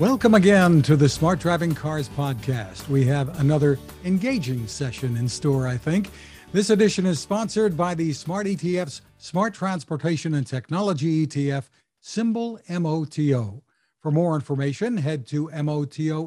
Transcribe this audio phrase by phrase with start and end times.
[0.00, 2.88] Welcome again to the Smart Driving Cars podcast.
[2.88, 6.10] We have another engaging session in store, I think.
[6.50, 11.66] This edition is sponsored by the Smart ETF's Smart Transportation and Technology ETF,
[12.00, 13.62] symbol MOTO.
[14.00, 16.26] For more information, head to MOTOETF.com.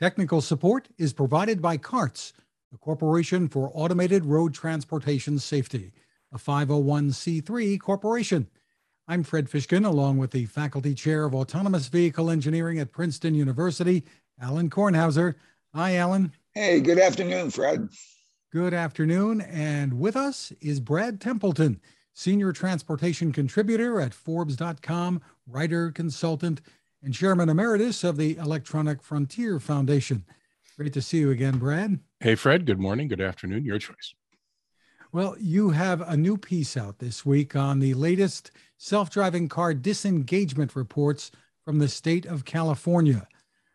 [0.00, 2.32] Technical support is provided by CARTS,
[2.72, 5.92] the Corporation for Automated Road Transportation Safety,
[6.32, 8.48] a 501c3 corporation.
[9.10, 14.04] I'm Fred Fishkin, along with the Faculty Chair of Autonomous Vehicle Engineering at Princeton University,
[14.40, 15.34] Alan Kornhauser.
[15.74, 16.30] Hi, Alan.
[16.54, 17.88] Hey, good afternoon, Fred.
[18.52, 19.40] Good afternoon.
[19.40, 21.80] And with us is Brad Templeton,
[22.12, 26.60] Senior Transportation Contributor at Forbes.com, writer, consultant,
[27.02, 30.24] and Chairman Emeritus of the Electronic Frontier Foundation.
[30.76, 31.98] Great to see you again, Brad.
[32.20, 32.64] Hey, Fred.
[32.64, 33.08] Good morning.
[33.08, 33.64] Good afternoon.
[33.64, 34.14] Your choice.
[35.12, 39.74] Well, you have a new piece out this week on the latest self driving car
[39.74, 41.32] disengagement reports
[41.64, 43.26] from the state of California.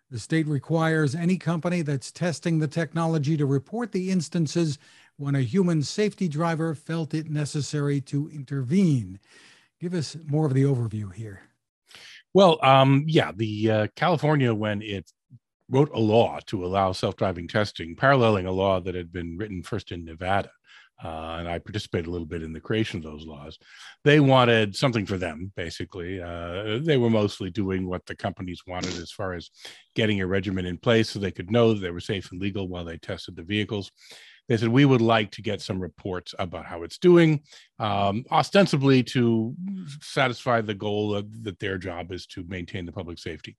[0.09, 4.79] The state requires any company that's testing the technology to report the instances
[5.17, 9.19] when a human safety driver felt it necessary to intervene.
[9.81, 11.41] Give us more of the overview here.
[12.33, 15.11] Well, um, yeah, the uh, California, when it
[15.69, 19.63] wrote a law to allow self driving testing, paralleling a law that had been written
[19.63, 20.49] first in Nevada
[21.03, 23.57] uh, and I participated a little bit in the creation of those laws.
[24.03, 26.21] They wanted something for them, basically.
[26.21, 29.49] Uh, they were mostly doing what the companies wanted as far as
[29.93, 32.67] getting a regimen in place so they could know that they were safe and legal
[32.67, 33.91] while they tested the vehicles.
[34.47, 37.41] They said, We would like to get some reports about how it's doing,
[37.79, 39.55] um, ostensibly to
[40.01, 43.57] satisfy the goal of, that their job is to maintain the public safety.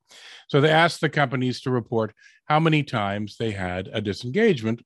[0.48, 2.14] So they asked the companies to report
[2.46, 4.80] how many times they had a disengagement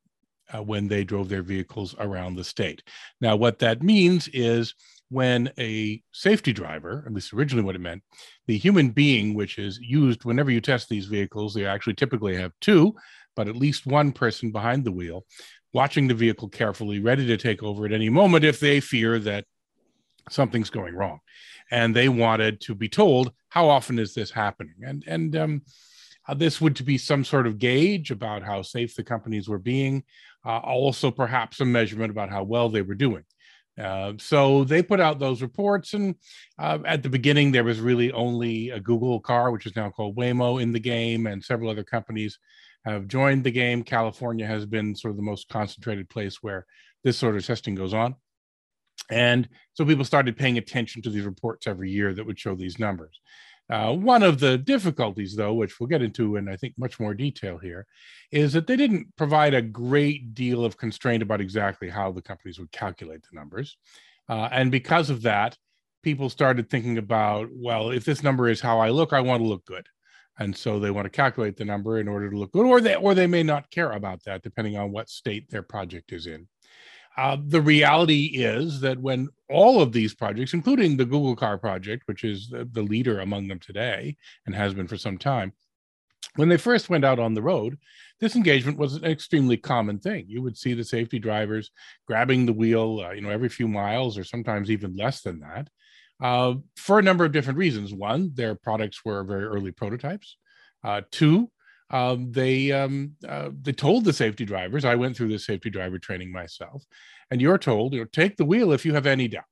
[0.54, 2.82] uh, when they drove their vehicles around the state.
[3.20, 4.74] Now, what that means is
[5.08, 8.02] when a safety driver, at least originally what it meant,
[8.46, 12.52] the human being, which is used whenever you test these vehicles, they actually typically have
[12.60, 12.94] two,
[13.36, 15.26] but at least one person behind the wheel,
[15.72, 19.44] watching the vehicle carefully, ready to take over at any moment if they fear that
[20.28, 21.18] something's going wrong.
[21.72, 25.62] And they wanted to be told how often is this happening, and and um,
[26.30, 30.04] uh, this would be some sort of gauge about how safe the companies were being,
[30.46, 33.24] uh, also perhaps a measurement about how well they were doing.
[33.80, 36.14] Uh, so they put out those reports, and
[36.58, 40.16] uh, at the beginning there was really only a Google car, which is now called
[40.16, 42.38] Waymo, in the game, and several other companies
[42.84, 43.82] have joined the game.
[43.82, 46.64] California has been sort of the most concentrated place where
[47.02, 48.14] this sort of testing goes on.
[49.10, 52.78] And so people started paying attention to these reports every year that would show these
[52.78, 53.20] numbers.
[53.70, 57.14] Uh, one of the difficulties, though, which we'll get into in I think much more
[57.14, 57.86] detail here,
[58.32, 62.58] is that they didn't provide a great deal of constraint about exactly how the companies
[62.58, 63.76] would calculate the numbers.
[64.28, 65.56] Uh, and because of that,
[66.02, 69.48] people started thinking about, well, if this number is how I look, I want to
[69.48, 69.86] look good.
[70.38, 72.96] And so they want to calculate the number in order to look good, or they
[72.96, 76.48] or they may not care about that, depending on what state their project is in.
[77.16, 82.04] Uh, the reality is that when all of these projects, including the Google Car project,
[82.06, 84.16] which is the, the leader among them today
[84.46, 85.52] and has been for some time,
[86.36, 87.76] when they first went out on the road,
[88.20, 90.26] disengagement was an extremely common thing.
[90.28, 91.70] You would see the safety drivers
[92.06, 95.68] grabbing the wheel, uh, you know, every few miles or sometimes even less than that,
[96.22, 97.92] uh, for a number of different reasons.
[97.92, 100.36] One, their products were very early prototypes.
[100.84, 101.50] Uh, two,
[101.90, 104.84] um, they um, uh, they told the safety drivers.
[104.84, 106.84] I went through the safety driver training myself,
[107.30, 109.44] and you're told, you know, take the wheel if you have any doubt.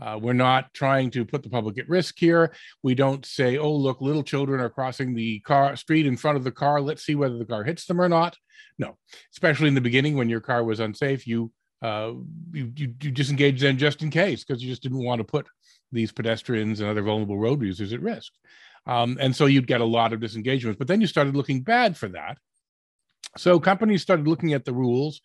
[0.00, 2.52] Uh, we're not trying to put the public at risk here.
[2.82, 6.44] We don't say, "Oh, look, little children are crossing the car street in front of
[6.44, 6.80] the car.
[6.80, 8.36] Let's see whether the car hits them or not."
[8.78, 8.96] No,
[9.32, 11.50] especially in the beginning when your car was unsafe, you
[11.82, 12.12] uh,
[12.52, 15.46] you, you, you disengaged then just in case because you just didn't want to put
[15.92, 18.32] these pedestrians and other vulnerable road users at risk.
[18.86, 20.78] Um, and so you'd get a lot of disengagements.
[20.78, 22.38] But then you started looking bad for that.
[23.36, 25.20] So companies started looking at the rules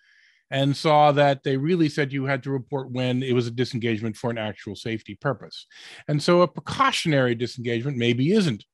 [0.50, 4.18] and saw that they really said you had to report when it was a disengagement
[4.18, 5.66] for an actual safety purpose.
[6.08, 8.66] And so a precautionary disengagement maybe isn't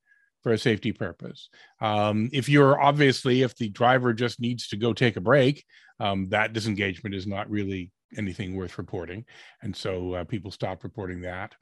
[0.42, 1.48] for a safety purpose.
[1.80, 5.64] Um, if you're obviously, if the driver just needs to go take a break,
[6.00, 9.24] um, that disengagement is not really anything worth reporting.
[9.62, 11.54] And so uh, people stopped reporting that.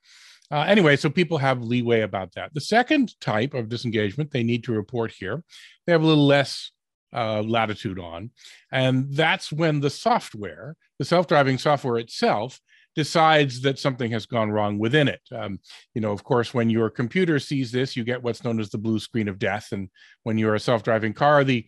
[0.50, 2.54] Uh, anyway, so people have leeway about that.
[2.54, 5.43] The second type of disengagement they need to report here,
[5.87, 6.70] they have a little less
[7.12, 8.31] uh, latitude on.
[8.70, 12.60] And that's when the software, the self driving software itself,
[12.94, 15.20] decides that something has gone wrong within it.
[15.31, 15.60] Um,
[15.94, 18.78] you know, of course, when your computer sees this, you get what's known as the
[18.78, 19.69] blue screen of death.
[19.72, 19.90] And
[20.22, 21.66] when you're a self driving car, the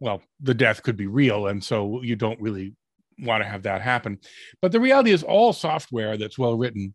[0.00, 1.46] well, the death could be real.
[1.46, 2.74] And so you don't really
[3.20, 4.18] want to have that happen.
[4.60, 6.94] But the reality is, all software that's well written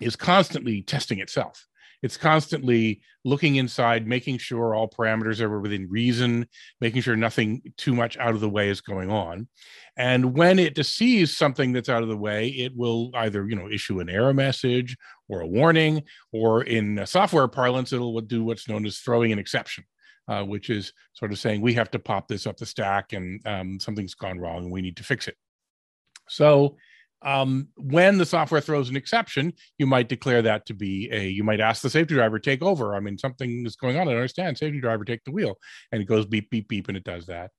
[0.00, 1.66] is constantly testing itself.
[2.02, 6.46] It's constantly looking inside, making sure all parameters are within reason,
[6.78, 9.48] making sure nothing too much out of the way is going on.
[9.96, 13.70] And when it sees something that's out of the way, it will either, you know,
[13.70, 14.98] issue an error message
[15.30, 19.84] or a warning, or in software parlance, it'll do what's known as throwing an exception.
[20.26, 23.46] Uh, which is sort of saying we have to pop this up the stack and
[23.46, 25.36] um, something's gone wrong and we need to fix it.
[26.30, 26.78] So
[27.24, 31.42] um, when the software throws an exception, you might declare that to be a, you
[31.42, 32.94] might ask the safety driver, take over.
[32.94, 34.08] I mean, something is going on.
[34.08, 34.58] I understand.
[34.58, 35.56] Safety driver, take the wheel.
[35.90, 37.50] And it goes beep, beep, beep, and it does that.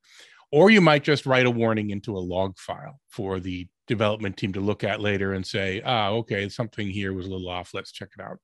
[0.51, 4.53] Or you might just write a warning into a log file for the development team
[4.53, 7.73] to look at later and say, ah, okay, something here was a little off.
[7.73, 8.39] Let's check it out.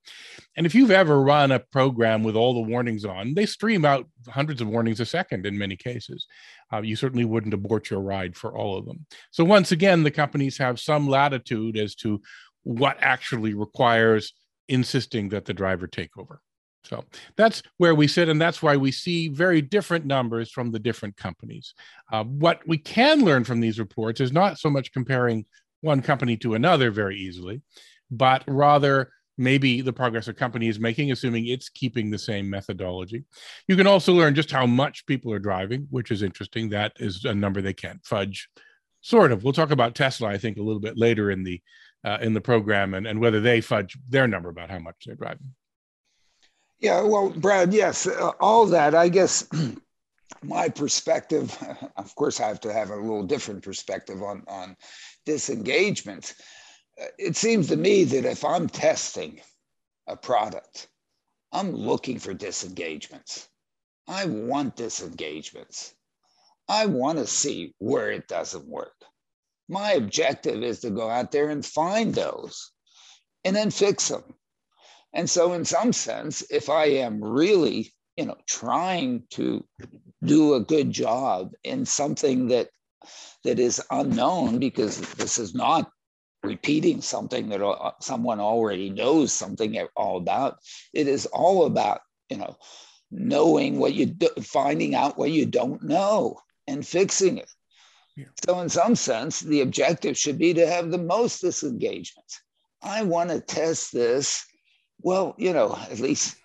[0.55, 4.07] And if you've ever run a program with all the warnings on, they stream out
[4.27, 6.27] hundreds of warnings a second in many cases.
[6.71, 9.05] Uh, you certainly wouldn't abort your ride for all of them.
[9.31, 12.21] So once again, the companies have some latitude as to
[12.63, 14.33] what actually requires
[14.67, 16.41] insisting that the driver take over.
[16.83, 17.05] So
[17.35, 21.15] that's where we sit, and that's why we see very different numbers from the different
[21.15, 21.73] companies.
[22.11, 25.45] Uh, what we can learn from these reports is not so much comparing
[25.81, 27.61] one company to another very easily,
[28.09, 33.23] but rather maybe the progress a company is making, assuming it's keeping the same methodology.
[33.67, 36.69] You can also learn just how much people are driving, which is interesting.
[36.69, 38.49] That is a number they can't fudge,
[39.01, 39.43] sort of.
[39.43, 41.61] We'll talk about Tesla, I think, a little bit later in the
[42.03, 45.15] uh, in the program, and, and whether they fudge their number about how much they're
[45.15, 45.53] driving.
[46.81, 48.95] Yeah, well, Brad, yes, uh, all that.
[48.95, 49.47] I guess
[50.43, 51.55] my perspective,
[51.95, 54.75] of course, I have to have a little different perspective on on
[55.25, 56.33] disengagement.
[56.99, 59.41] Uh, it seems to me that if I'm testing
[60.07, 60.87] a product,
[61.51, 63.47] I'm looking for disengagements.
[64.07, 65.93] I want disengagements.
[66.67, 68.95] I want to see where it doesn't work.
[69.69, 72.71] My objective is to go out there and find those
[73.43, 74.23] and then fix them.
[75.13, 79.65] And so, in some sense, if I am really, you know, trying to
[80.23, 82.69] do a good job in something that
[83.43, 85.89] that is unknown, because this is not
[86.43, 90.59] repeating something that uh, someone already knows something all about.
[90.93, 92.57] It is all about, you know,
[93.11, 97.49] knowing what you do, finding out what you don't know and fixing it.
[98.15, 98.25] Yeah.
[98.45, 102.27] So, in some sense, the objective should be to have the most disengagement.
[102.81, 104.45] I want to test this
[105.03, 106.35] well, you know, at least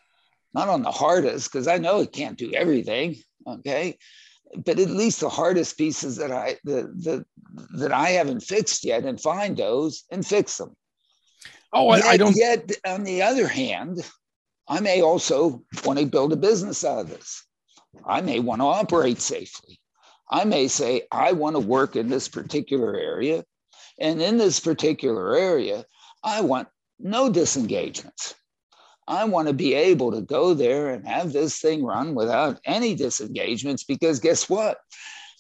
[0.55, 3.17] not on the hardest, because I know it can't do everything.
[3.47, 3.99] Okay.
[4.65, 7.25] But at least the hardest pieces that I the, the
[7.79, 10.75] that I haven't fixed yet and find those and fix them.
[11.73, 14.09] Oh, I, yet, I don't yet on the other hand,
[14.69, 17.45] I may also want to build a business out of this.
[18.05, 19.81] I may want to operate safely.
[20.31, 23.45] I may say, I want to work in this particular area.
[24.01, 25.85] And in this particular area,
[26.23, 26.69] I want
[26.99, 28.35] no disengagements.
[29.09, 32.95] I want to be able to go there and have this thing run without any
[32.95, 34.79] disengagements because guess what?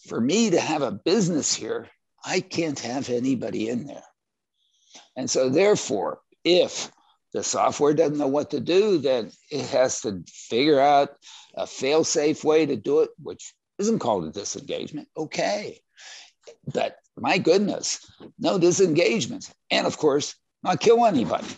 [0.09, 1.89] For me to have a business here,
[2.25, 4.05] I can't have anybody in there.
[5.17, 6.91] And so, therefore, if
[7.33, 11.17] the software doesn't know what to do, then it has to figure out
[11.55, 15.09] a fail safe way to do it, which isn't called a disengagement.
[15.17, 15.81] Okay.
[16.73, 19.53] But my goodness, no disengagements.
[19.71, 21.49] And of course, not kill anybody.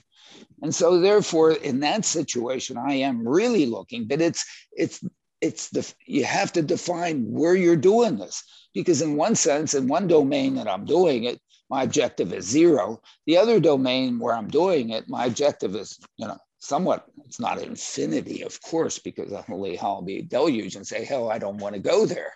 [0.63, 5.03] And so therefore, in that situation, I am really looking, but it's it's
[5.41, 8.43] it's the you have to define where you're doing this
[8.75, 13.01] because in one sense, in one domain that I'm doing it, my objective is zero.
[13.27, 17.61] The other domain where I'm doing it, my objective is, you know, somewhat, it's not
[17.61, 22.07] infinity, of course, because I'll be deluge and say, hell, I don't want to go
[22.07, 22.33] there.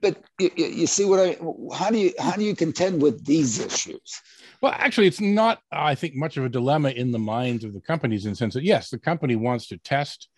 [0.00, 1.38] But you, you see what I,
[1.74, 4.22] how do you, how do you contend with these issues?
[4.60, 7.80] Well, actually, it's not, I think, much of a dilemma in the minds of the
[7.80, 10.28] companies in the sense that, yes, the company wants to test.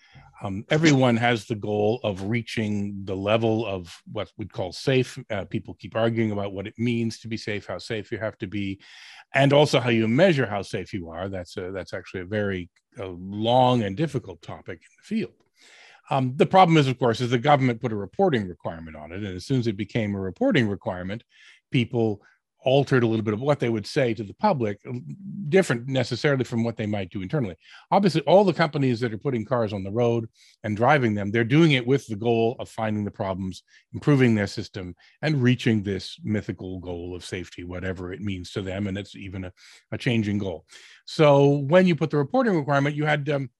[0.41, 5.19] Um, everyone has the goal of reaching the level of what we'd call safe.
[5.31, 8.39] Uh, people keep arguing about what it means to be safe, how safe you have
[8.39, 8.81] to be,
[9.35, 11.29] and also how you measure how safe you are.
[11.29, 15.35] That's a, that's actually a very a long and difficult topic in the field.
[16.11, 19.23] Um, the problem is, of course, is the government put a reporting requirement on it,
[19.23, 21.23] and as soon as it became a reporting requirement,
[21.71, 22.23] people
[22.65, 24.93] altered a little bit of what they would say to the public, uh,
[25.49, 27.57] different necessarily from what they might do internally.
[27.91, 30.29] Obviously, all the companies that are putting cars on the road
[30.65, 33.63] and driving them, they're doing it with the goal of finding the problems,
[33.95, 38.87] improving their system, and reaching this mythical goal of safety, whatever it means to them.
[38.87, 39.53] And it's even a,
[39.93, 40.67] a changing goal.
[41.07, 43.51] So when you put the reporting requirement, you had um,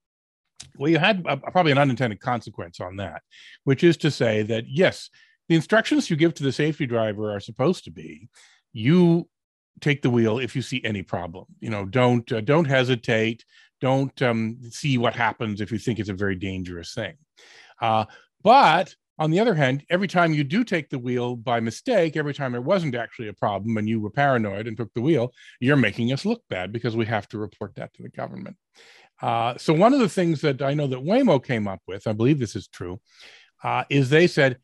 [0.77, 3.21] well, you had a, probably an unintended consequence on that,
[3.63, 5.09] which is to say that yes,
[5.47, 8.29] the instructions you give to the safety driver are supposed to be
[8.73, 9.27] you
[9.81, 11.45] take the wheel if you see any problem.
[11.59, 13.45] You know, don't uh, don't hesitate.
[13.81, 17.15] Don't um, see what happens if you think it's a very dangerous thing.
[17.81, 18.05] Uh,
[18.43, 22.33] but on the other hand, every time you do take the wheel by mistake, every
[22.33, 25.77] time it wasn't actually a problem and you were paranoid and took the wheel, you're
[25.77, 28.55] making us look bad because we have to report that to the government.
[29.21, 32.13] Uh, so one of the things that I know that Waymo came up with, I
[32.13, 32.99] believe this is true,
[33.63, 34.57] uh, is they said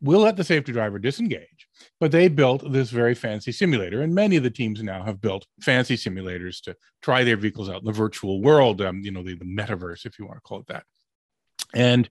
[0.00, 1.68] we'll let the safety driver disengage,
[2.00, 5.46] but they built this very fancy simulator, and many of the teams now have built
[5.60, 9.36] fancy simulators to try their vehicles out in the virtual world, um, you know, the,
[9.36, 10.84] the metaverse, if you want to call it that.
[11.74, 12.10] And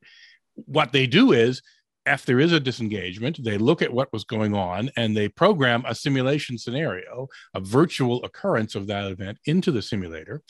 [0.55, 1.61] what they do is
[2.05, 5.83] if there is a disengagement, they look at what was going on and they program
[5.87, 10.41] a simulation scenario, a virtual occurrence of that event into the simulator,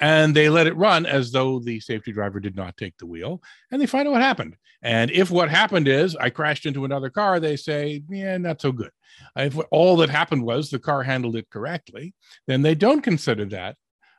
[0.00, 3.40] and they let it run as though the safety driver did not take the wheel,
[3.70, 4.56] and they find out what happened.
[4.82, 8.70] And if what happened is I crashed into another car, they say, yeah, not so
[8.70, 8.90] good.
[9.34, 12.14] If all that happened was the car handled it correctly,
[12.46, 13.76] then they don't consider that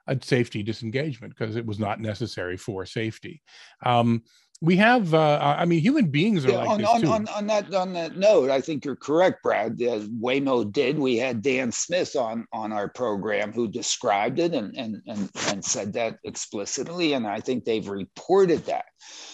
[0.07, 3.41] a safety disengagement because it was not necessary for safety.
[3.85, 4.23] Um,
[4.61, 7.07] we have uh, i mean human beings are yeah, like on, this on, too.
[7.07, 11.17] On, on that on that note i think you're correct brad as waymo did we
[11.17, 15.93] had dan smith on on our program who described it and and and, and said
[15.93, 18.85] that explicitly and i think they've reported that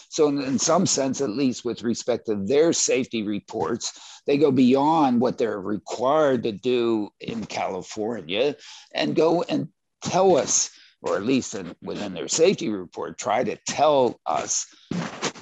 [0.10, 4.52] so in, in some sense at least with respect to their safety reports they go
[4.52, 8.56] beyond what they're required to do in california
[8.94, 9.68] and go and
[10.04, 10.70] tell us
[11.06, 14.66] or at least in, within their safety report, try to tell us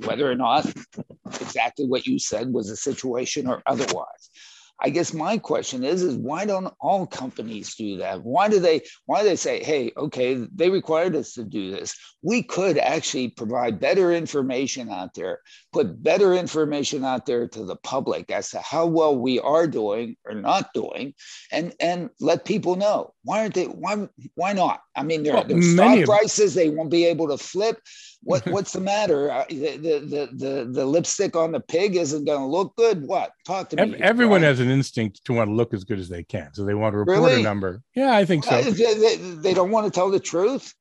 [0.05, 0.65] whether or not
[1.41, 4.29] exactly what you said was a situation or otherwise.
[4.79, 8.22] I guess my question is, is why don't all companies do that?
[8.24, 11.95] Why do they why do they say, hey, okay, they required us to do this.
[12.22, 15.39] We could actually provide better information out there,
[15.72, 20.17] put better information out there to the public as to how well we are doing
[20.25, 21.13] or not doing,
[21.51, 23.13] and and let people know.
[23.24, 24.81] Why aren't they why why not?
[24.96, 27.80] I mean, there, well, there's stock prices, they won't be able to flip.
[28.22, 29.32] What what's the matter?
[29.32, 33.06] Uh, the, the the the lipstick on the pig isn't going to look good.
[33.06, 33.32] What?
[33.46, 33.96] Talk to me.
[33.98, 36.74] Everyone has an instinct to want to look as good as they can, so they
[36.74, 37.42] want to report really?
[37.42, 37.82] a number.
[37.96, 38.56] Yeah, I think so.
[38.56, 40.74] Uh, they, they don't want to tell the truth.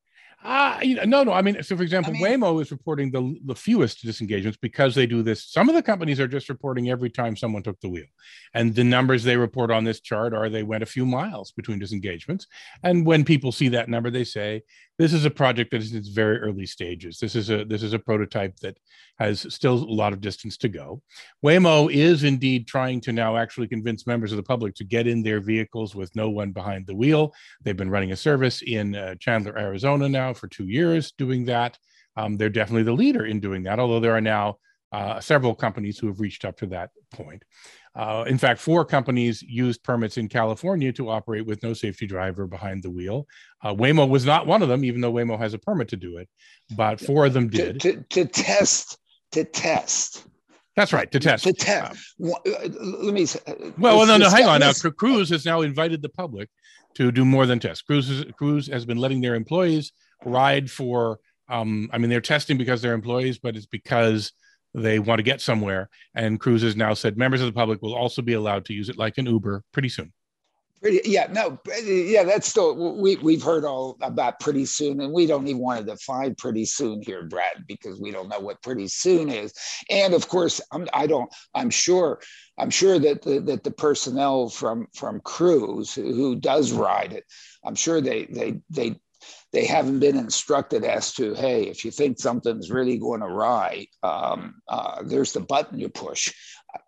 [0.45, 1.33] Uh, you know, no, no.
[1.33, 4.95] I mean, so for example, I mean, Waymo is reporting the, the fewest disengagements because
[4.95, 5.45] they do this.
[5.45, 8.07] Some of the companies are just reporting every time someone took the wheel.
[8.53, 11.79] And the numbers they report on this chart are they went a few miles between
[11.79, 12.49] disengagements.
[12.83, 14.63] And when people see that number, they say,
[14.99, 17.19] this is a project that is in its very early stages.
[17.19, 18.79] This is a this is a prototype that
[19.19, 21.03] has still a lot of distance to go.
[21.45, 25.23] Waymo is indeed trying to now actually convince members of the public to get in
[25.23, 27.33] their vehicles with no one behind the wheel.
[27.63, 31.79] They've been running a service in uh, Chandler, Arizona now for two years doing that.
[32.17, 34.59] Um, they're definitely the leader in doing that, although there are now
[34.93, 37.43] uh, several companies who have reached up to that point.
[37.95, 42.47] Uh, in fact, four companies used permits in California to operate with no safety driver
[42.47, 43.27] behind the wheel.
[43.63, 46.17] Uh, Waymo was not one of them, even though Waymo has a permit to do
[46.17, 46.29] it,
[46.75, 47.81] but four of them did.
[47.83, 48.99] To, to, to test,
[49.33, 50.25] to test.
[50.75, 51.45] That's right, to test.
[51.45, 52.15] To test.
[52.23, 53.27] Um, uh, let me.
[53.77, 54.61] Well, well no, no, hang on.
[54.61, 56.49] Now, Cruise has now invited the public
[56.95, 57.87] to do more than test.
[57.87, 59.93] Cruise, Cruise has been letting their employees
[60.25, 61.19] ride for.
[61.49, 64.33] Um, I mean, they're testing because they're employees, but it's because
[64.75, 65.89] they want to get somewhere.
[66.15, 68.89] And Cruise has now said members of the public will also be allowed to use
[68.89, 70.13] it like an Uber pretty soon.
[70.81, 75.27] Pretty, yeah, no, yeah, that's still we we've heard all about pretty soon, and we
[75.27, 78.89] don't even want to define pretty soon here, Brad, because we don't know what pretty
[78.89, 79.55] soon is.
[79.89, 81.33] And of course, I'm, I don't.
[81.55, 82.21] I'm sure.
[82.59, 87.25] I'm sure that the, that the personnel from from Cruise who does ride it,
[87.65, 89.01] I'm sure they they they
[89.53, 94.63] they haven't been instructed as to, hey, if you think something's really going awry, um,
[94.69, 96.33] uh, there's the button you push.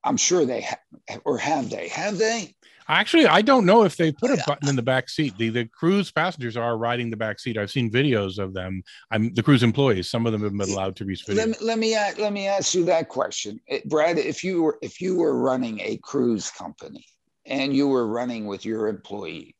[0.03, 1.89] I'm sure they ha- or have they?
[1.89, 2.55] Have they?
[2.89, 5.37] Actually, I don't know if they put a button in the back seat.
[5.39, 7.57] The the cruise passengers are riding the back seat.
[7.57, 8.83] I've seen videos of them.
[9.11, 10.11] I'm the cruise employees.
[10.11, 11.37] Some of them have been allowed to reach videos.
[11.37, 14.19] Let me let me, let me ask you that question, eh, Brad.
[14.19, 17.07] If you were if you were running a cruise company
[17.47, 19.55] and you were running with your employees,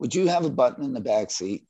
[0.00, 1.64] would you have a button in the back seat?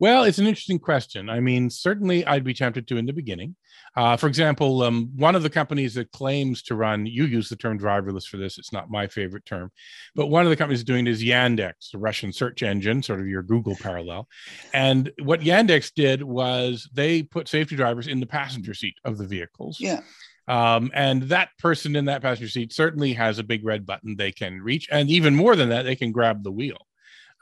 [0.00, 1.28] Well, it's an interesting question.
[1.28, 3.56] I mean, certainly I'd be tempted to in the beginning.
[3.96, 7.56] Uh, for example, um, one of the companies that claims to run, you use the
[7.56, 9.72] term driverless for this, it's not my favorite term,
[10.14, 13.42] but one of the companies doing is Yandex, the Russian search engine, sort of your
[13.42, 14.28] Google parallel.
[14.72, 19.26] And what Yandex did was they put safety drivers in the passenger seat of the
[19.26, 19.78] vehicles.
[19.80, 20.02] Yeah.
[20.46, 24.32] Um, and that person in that passenger seat certainly has a big red button they
[24.32, 24.88] can reach.
[24.90, 26.86] And even more than that, they can grab the wheel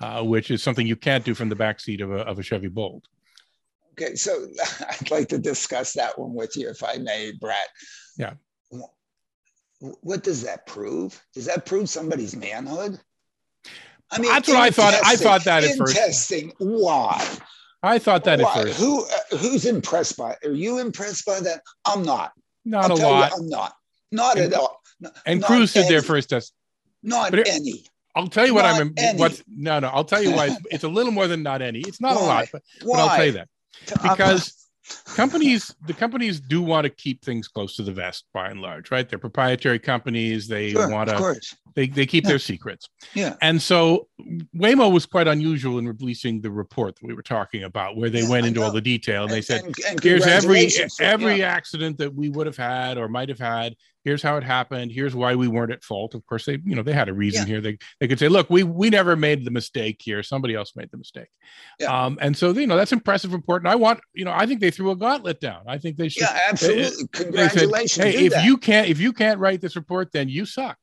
[0.00, 2.42] uh, which is something you can't do from the back seat of a, of a
[2.42, 3.04] Chevy Bolt.
[3.92, 4.46] Okay, so
[5.00, 7.68] I'd like to discuss that one with you, if I may, Brett.
[8.18, 8.34] Yeah.
[9.78, 11.20] What does that prove?
[11.34, 12.98] Does that prove somebody's manhood?
[14.10, 14.94] I mean, That's what I thought.
[15.04, 15.96] I thought that at first.
[15.96, 16.52] testing.
[16.58, 17.22] Why?
[17.82, 18.48] I thought that Why?
[18.48, 18.80] at first.
[18.80, 20.32] Who uh, who's impressed by?
[20.42, 20.48] It?
[20.48, 21.60] Are you impressed by that?
[21.84, 22.32] I'm not.
[22.64, 23.30] Not I'll a lot.
[23.32, 23.72] You, I'm not.
[24.12, 24.80] Not And- at all.
[24.98, 26.54] No- and Cruise did their first test.
[27.02, 27.84] Not But any.
[28.16, 28.94] I'll tell you what Not I'm.
[28.96, 29.18] any.
[29.18, 29.88] What's no, no.
[29.88, 30.46] I'll tell you why.
[30.46, 31.80] It's, it's a little more than not any.
[31.80, 33.48] It's not a lot, but, but I'll tell you that
[34.02, 34.68] because
[35.14, 38.90] companies, the companies do want to keep things close to the vest by and large,
[38.90, 39.08] right?
[39.08, 40.48] They're proprietary companies.
[40.48, 41.40] They Sure, want to.
[41.74, 42.30] They they keep Yeah.
[42.30, 42.88] their secrets.
[43.14, 43.34] Yeah.
[43.42, 44.08] And so
[44.56, 48.22] Waymo was quite unusual in releasing the report that we were talking about, where they
[48.22, 50.70] Yeah, went into all the detail and they said, and, and here's every
[51.00, 51.52] every yeah.
[51.52, 55.16] accident that we would have had or might have had here's how it happened here's
[55.16, 57.46] why we weren't at fault of course they you know they had a reason Yeah.
[57.54, 60.76] here they they could say look we we never made the mistake here somebody else
[60.76, 61.26] made the mistake
[61.80, 62.04] Yeah.
[62.06, 64.60] um and so you know that's impressive report and i want you know i think
[64.60, 66.84] they threw a gauntlet down i think they should Yeah, absolutely.
[66.84, 68.04] they said, Congratulations.
[68.04, 68.44] hey if that.
[68.44, 70.78] you can't if you can't write this report then you suck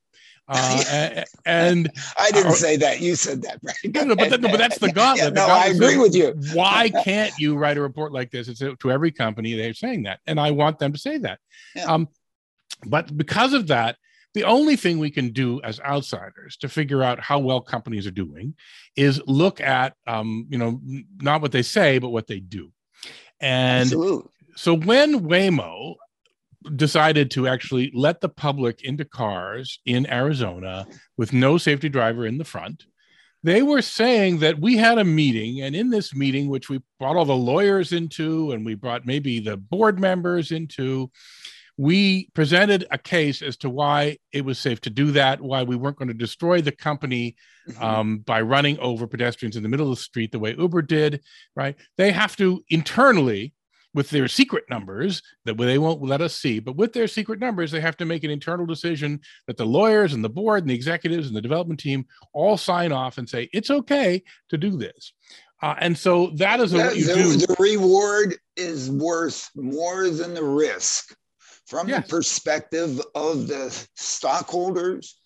[0.50, 1.89] uh, and
[2.20, 3.00] I didn't or- say that.
[3.00, 3.75] You said that, right?
[3.96, 5.24] No, no, but that- no, but that's the gauntlet.
[5.24, 6.53] Yeah, no, I gauntlet agree says, with you.
[6.60, 8.50] why can't you write a report like this?
[8.50, 11.39] It's to every company they're saying that, and I want them to say that.
[11.77, 11.86] Yeah.
[11.86, 12.10] Um,
[12.86, 13.98] but because of that,
[14.34, 18.12] the only thing we can do as outsiders to figure out how well companies are
[18.12, 18.56] doing
[18.96, 20.82] is look at, um, you know,
[21.22, 22.72] not what they say, but what they do.
[23.40, 24.32] And Absolutely.
[24.56, 25.96] so when Waymo
[26.75, 30.88] decided to actually let the public into cars in Arizona
[31.18, 32.86] with no safety driver in the front,
[33.44, 37.18] they were saying that we had a meeting, and in this meeting, which we brought
[37.18, 41.12] all the lawyers into, and we brought maybe the board members into,
[41.77, 45.75] we presented a case as to why it was safe to do that, why we
[45.75, 47.36] weren't going to destroy the company
[47.70, 47.82] Mm-hmm.
[47.82, 51.22] um, by running over pedestrians in the middle of the street the way Uber did,
[51.56, 51.77] right?
[51.98, 53.53] They have to internally,
[53.94, 57.72] with their secret numbers that they won't let us see, but with their secret numbers,
[57.72, 60.75] they have to make an internal decision that the lawyers and the board and the
[60.75, 65.13] executives and the development team all sign off and say it's okay to do this.
[65.62, 67.38] Uh, and so that is what you the, do.
[67.38, 71.15] the reward is worth more than the risk
[71.73, 72.03] from Yes.
[72.05, 75.17] the perspective of the stockholders,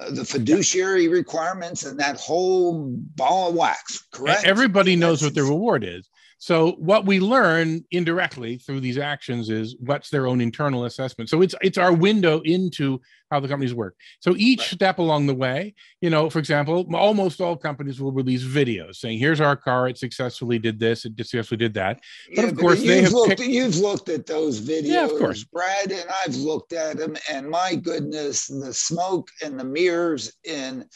[0.00, 4.04] uh, the fiduciary requirements, and that whole ball of wax.
[4.12, 4.44] Correct.
[4.44, 6.08] Everybody knows what That's- the reward is.
[6.38, 11.30] So what we learn indirectly through these actions is what's their own internal assessment.
[11.30, 13.00] So it's it's our window into
[13.30, 13.94] how the companies work.
[14.20, 14.68] So each Right.
[14.68, 19.18] step along the way, you know, for example, almost all companies will release videos saying,
[19.18, 19.88] "Here's our car.
[19.88, 21.04] It successfully did this.
[21.04, 22.00] It successfully did that."
[22.34, 25.44] But of course, they you've looked, picked- you've looked at those videos, Yeah, of course.
[25.44, 30.86] Brad, and I've looked at them, and my goodness, the smoke and the mirrors and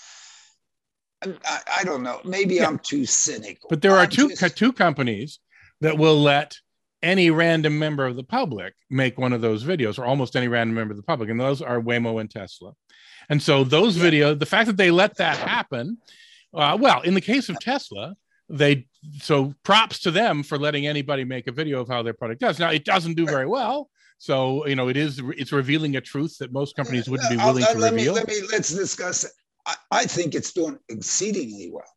[1.23, 2.21] I, I don't know.
[2.25, 2.67] Maybe Yeah.
[2.67, 3.69] I'm too cynical.
[3.71, 5.39] But there are I'm two just- two companies
[5.81, 6.55] that will let
[7.05, 10.75] any random member of the public make one of those videos, or almost any random
[10.75, 12.73] member of the public, and those are Waymo and Tesla.
[13.29, 14.05] And so those Yeah.
[14.05, 15.99] videos, the fact that they let that happen,
[16.53, 18.17] uh, well, in the case of Tesla,
[18.49, 18.87] they
[19.23, 22.59] so props to them for letting anybody make a video of how their product does.
[22.59, 23.89] Now it doesn't do very well,
[24.19, 27.65] so you know it is it's revealing a truth that most companies wouldn't be willing
[27.65, 28.15] uh, to let reveal.
[28.15, 29.33] Me, let me let's discuss it.
[29.67, 31.93] I, I think it's doing exceedingly well.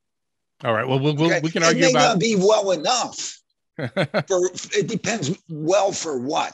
[0.63, 1.41] All right, well, we'll, we'll okay?
[1.43, 1.99] we can it may about.
[2.13, 3.37] not be well enough.
[4.27, 6.53] For it depends well for what.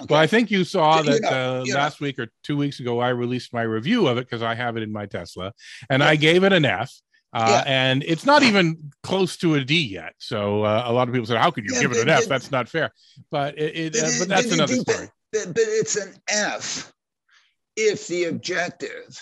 [0.00, 0.06] Okay?
[0.10, 1.28] Well, I think you saw You that know,
[1.60, 1.78] uh, you know.
[1.78, 4.76] last week or two weeks ago, I released my review of it because I have
[4.76, 5.52] it in my Tesla,
[5.88, 6.08] and Yeah.
[6.08, 6.92] I gave it an F.
[7.32, 7.62] Uh, Yeah.
[7.66, 10.14] And it's not even close to a D yet.
[10.18, 12.12] So uh, a lot of people said, "How could you Yeah, give it an but-
[12.14, 12.20] F?
[12.24, 12.90] but- That's not fair."
[13.30, 15.08] But it, it But uh, but that's another story.
[15.32, 16.92] But, but it's an F
[17.76, 19.20] if the objective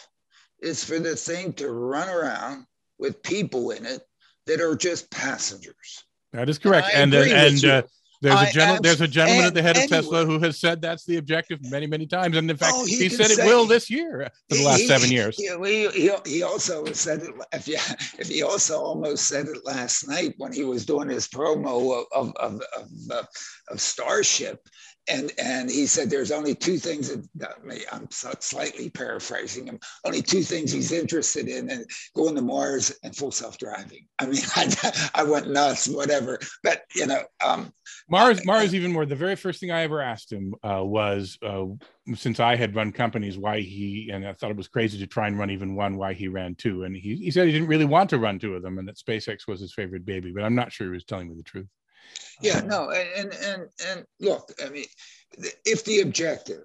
[0.63, 2.65] is for the thing to run around
[2.99, 4.01] with people in it
[4.47, 6.05] that are just passengers.
[6.37, 6.89] That is correct.
[6.95, 7.71] And uh, and you.
[7.71, 7.83] uh,
[8.23, 9.97] there's I a gentle, there's a gentleman at the head of anyway.
[9.99, 12.97] Tesla who has said that's the objective many many times, and in fact, Oh, he
[12.97, 15.37] he, said it will this year for the last He- seven years.
[15.37, 17.31] He, he, he, he also said it.
[17.53, 17.77] If you,
[18.19, 22.07] if he also almost said it last night when he was doing his promo of
[22.15, 23.23] of of, of, uh,
[23.71, 24.61] of Starship,
[25.09, 29.79] and and he said there's only two things that, may, I'm so- slightly paraphrasing him.
[30.05, 34.07] Only two things he's interested in, and going to Mars and full self driving.
[34.19, 36.39] I mean, I, I went nuts, whatever.
[36.63, 37.73] But you know, um,
[38.09, 39.07] Mars, Mars, even more.
[39.07, 41.65] The very first thing I ever asked him uh, was, uh,
[42.15, 45.27] since I had run companies, why he and I thought it was crazy to try
[45.27, 47.85] and run even one, why he ran two, and he, he said he didn't really
[47.85, 50.33] want to run two of them, and that SpaceX was his favorite baby.
[50.33, 51.69] But I'm not sure he was telling me the truth.
[52.41, 54.87] Yeah, Uh, no, and and and look, I mean,
[55.65, 56.65] if the objective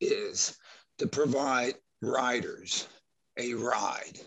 [0.00, 0.56] is
[0.98, 2.86] to provide riders
[3.38, 4.18] a ride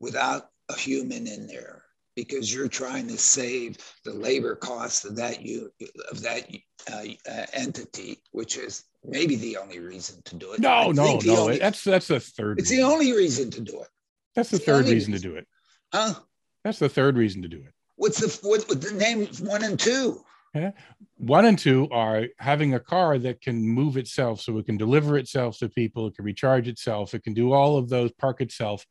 [0.00, 1.82] without a human in there,
[2.14, 5.70] because you're trying to save the labor costs of that you
[6.10, 6.48] of that
[6.90, 10.60] uh, uh, entity, which is maybe the only reason to do it.
[10.64, 11.36] I No, no, no.
[11.42, 12.58] only- that's that's the third.
[12.58, 13.88] it's the only reason to do it.
[14.34, 15.46] That's the, third only reason to do it.
[15.92, 16.14] Huh?
[16.62, 17.72] That's the third reason to do it.
[17.96, 20.22] What's the what, what the name one and two?
[20.54, 20.70] Yeah.
[21.18, 25.18] One and two are having a car that can move itself, so it can deliver
[25.18, 28.84] itself to people, it can recharge itself, it can do all of those, park itself,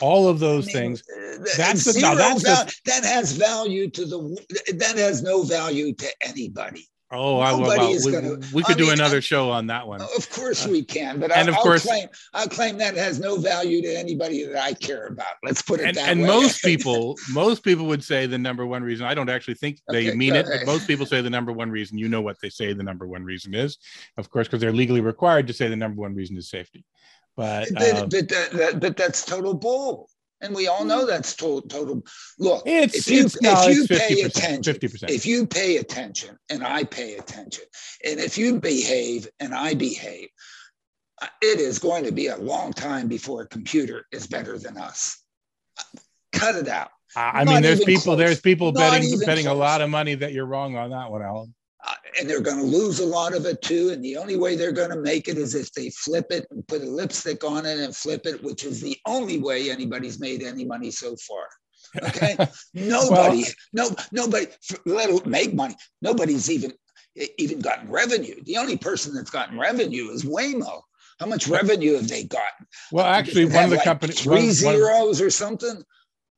[0.00, 1.02] all of those I mean, things.
[1.08, 6.08] uh, That's the- that's the- that has value to the that has no value to
[6.24, 6.86] anybody.
[7.14, 9.66] Oh, I, Nobody well, we, gonna- we could I do mean, another I- show on
[9.66, 10.00] that one.
[10.00, 13.20] Of course we can, but and I, of I'll course- claim I'll claim that has
[13.20, 15.34] no value to anybody that I care about.
[15.44, 16.26] Let's put it and, that and way.
[16.26, 20.08] most people most people would say the number one reason i don't actually think they
[20.08, 22.48] Okay, mean it but most people say the number one reason you know what they
[22.48, 23.78] say the number one reason is
[24.16, 26.84] of course because they're legally required to say the number one reason is safety
[27.36, 30.08] but but, uh, but, that, that, but that's total bull.
[30.42, 32.02] And we all know that's total, total.
[32.38, 36.36] Look, it's if you, no if you pay 50% attention, 50% if you pay attention
[36.50, 37.64] and I pay attention,
[38.04, 40.28] and if you behave and I behave,
[41.22, 44.76] uh, it is going to be a long time before a computer is better than
[44.76, 45.22] us.
[46.32, 46.90] Cut it out.
[47.14, 48.18] i not mean there's people close.
[48.18, 51.22] there's people Not betting betting a lot of money that you're wrong on that one
[51.22, 51.54] alan
[51.86, 53.90] Uh, and they're going to lose a lot of it too.
[53.90, 56.66] And the only way they're going to make it is if they flip it and
[56.68, 60.42] put a lipstick on it and flip it, which is the only way anybody's made
[60.42, 61.46] any money so far.
[62.02, 62.36] Okay.
[62.74, 64.46] Nobody, no, nobody,
[64.86, 65.74] let make money.
[66.00, 66.72] Nobody's even
[67.36, 68.42] even gotten revenue.
[68.44, 70.80] The only person that's gotten revenue is Waymo.
[71.20, 72.66] How much revenue have they gotten?
[72.90, 75.84] well actually one of the like companies three one, one, zeros or something.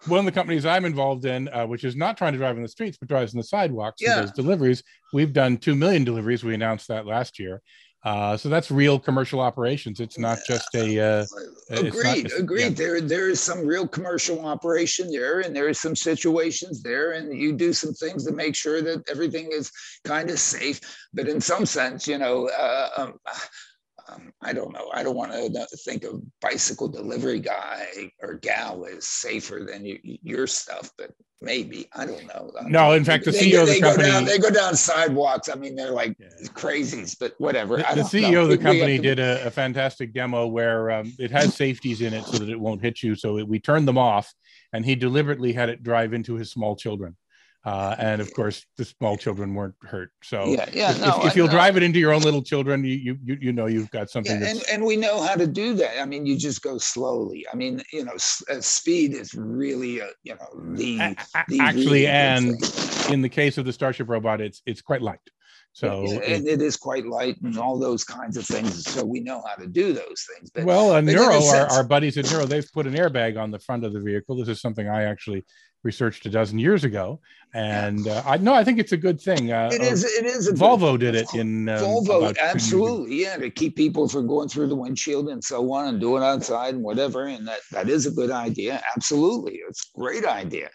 [0.07, 2.63] One of the companies I'm involved in, uh, which is not trying to drive on
[2.63, 4.21] the streets, but drives on the sidewalks Yeah.
[4.21, 4.83] does deliveries.
[5.13, 6.45] We've done 2 million deliveries.
[6.45, 7.63] We announced that last year.
[8.05, 9.99] Uh, so that's real commercial operations.
[9.99, 11.27] It's not just a, uh,
[11.71, 12.61] Agreed, agreed.
[12.61, 12.69] yeah.
[12.69, 17.35] There, there is some real commercial operation there, and there is some situations there, and
[17.35, 19.71] you do some things to make sure that everything is
[20.05, 20.81] kind of safe.
[21.15, 23.15] But in some sense, you know, uh, um,
[24.09, 24.91] um, I don't know.
[24.93, 27.87] I don't want to think of bicycle delivery guy
[28.23, 32.51] or gal is safer than you, your stuff, but maybe I don't know.
[32.67, 34.77] No, in fact, the They- CEO of the they go down- company- they go down
[34.77, 35.49] sidewalks.
[35.49, 36.29] I mean, they're like Yeah.
[36.49, 37.79] crazies, but whatever.
[37.79, 38.43] The, the CEO know.
[38.43, 42.13] of the We- company did a, a fantastic demo where um, it has safeties in
[42.15, 43.15] it so that it won't hit you.
[43.15, 44.33] So it, we turned them off,
[44.73, 47.17] and he deliberately had it drive into his small children.
[47.65, 50.11] Uh, and of course, the small children weren't hurt.
[50.23, 50.91] So Yeah, yeah.
[50.91, 53.53] if, no, if, if you'll drive it into your own little children, you you you,
[53.55, 55.99] know you've got something Yeah, and, and we know how to do that.
[56.01, 57.47] I mean, you just go slowly.
[57.51, 61.45] I mean, you know, s- uh, speed is really, uh, you know, the, A- a-
[61.49, 63.15] the actually and thing.
[63.15, 65.19] in the case of the starship robot it's it's quite light
[65.73, 68.85] so Yeah, it- and it is quite light and all those kinds of things.
[68.85, 70.51] So we know how to do those things.
[70.55, 72.95] But well uh, but in a Nuro our, our buddies at Nuro they've put an
[72.95, 75.45] airbag on the front of the vehicle this is something i actually
[75.85, 77.21] researched a dozen years ago
[77.53, 80.49] and uh, i no i think it's a good thing uh, it is, it is.
[80.49, 82.41] a good- volvo did it in um, Volvo, about two years ago.
[82.43, 86.17] absolutely, yeah, to keep people from going through the windshield and so on, and do
[86.17, 87.27] it outside and whatever.
[87.27, 88.83] And that that is a good idea.
[88.97, 90.71] Absolutely, it's a great idea.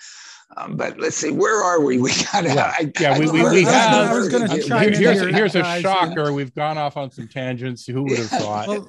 [0.57, 1.97] Um, but let's see, where are we?
[2.01, 2.53] We got to.
[2.53, 2.73] Yeah.
[2.77, 5.19] I, Yeah, I we- we- we have- I was gonna get- chime Here- in here's,
[5.21, 5.81] here, here's a guys.
[5.81, 8.87] shocker we've gone off on some tangents who would have thought Well,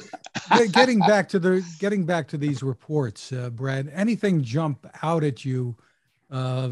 [0.70, 3.90] getting back to the getting back to these reports, uh, Brad.
[3.94, 5.76] Anything jump out at you
[6.30, 6.70] uh,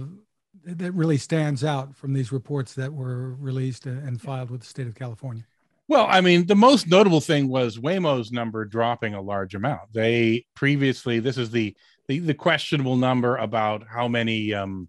[0.65, 4.87] that really stands out from these reports that were released and filed with the state
[4.87, 5.45] of California?
[5.89, 9.93] Well, I mean, the most notable thing was Waymo's number dropping a large amount.
[9.93, 11.75] They previously, this is the
[12.09, 14.89] the, the questionable number about how many um,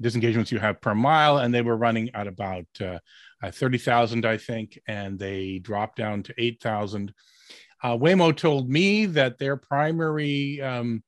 [0.00, 2.98] disengagements you have per mile, and they were running at about uh,
[3.42, 7.14] uh, thirty thousand, I think, and they dropped down to eight thousand.
[7.82, 11.02] Uh, Waymo told me that their primary um,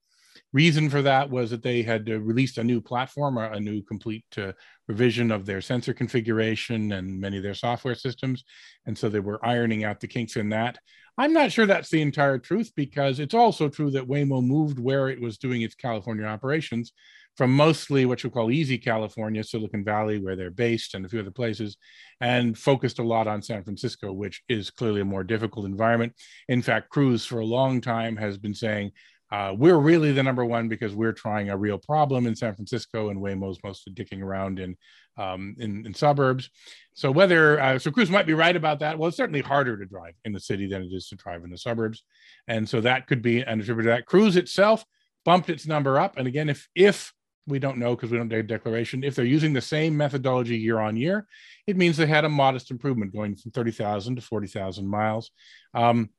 [0.57, 4.25] reason for that was that they had uh, released a new platform, a, new complete
[4.39, 4.53] uh,
[4.89, 8.43] revision of their sensor configuration and many of their software systems
[8.87, 10.79] and so they were ironing out the kinks in that.
[11.19, 15.09] I'm not sure that's the entire truth because it's also true that Waymo moved where
[15.09, 16.93] it was doing its California operations
[17.37, 21.21] from mostly what you call easy California, Silicon Valley, where they're based, and a few
[21.21, 21.77] other places,
[22.21, 26.15] and focused a lot on San Francisco, which is clearly a more difficult environment.
[26.49, 28.93] In fact, Cruise for a long time has been saying,
[29.33, 33.11] uh, we're really the number one because we're trying a real problem in San Francisco,
[33.11, 34.77] and Waymo's mostly dicking around in
[35.17, 36.51] um, in, in suburbs.
[36.95, 38.99] So whether uh, so Cruise might be right about that.
[38.99, 41.51] Well, it's certainly harder to drive in the city than it is to drive in
[41.51, 42.05] the suburbs,
[42.47, 44.07] and so that could be an attribute to that.
[44.07, 44.85] Cruise itself
[45.25, 47.13] bumped its number up, and again, if if
[47.49, 50.57] we don't know because we don't get a declaration, if they're using the same methodology
[50.57, 51.27] year on year,
[51.67, 55.33] it means they had a modest improvement going from thirty thousand to forty thousand miles.
[55.75, 56.11] Um,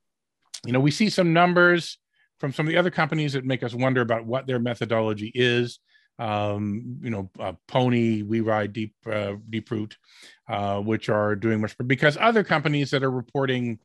[0.66, 2.00] you know, we see some numbers
[2.40, 5.80] from some of the other companies that make us wonder about what their methodology is
[6.20, 9.96] um, you know, uh, Pony, WeRide, Deep uh, DeepRoute,
[10.50, 13.80] uh, which are doing much because other companies that are reporting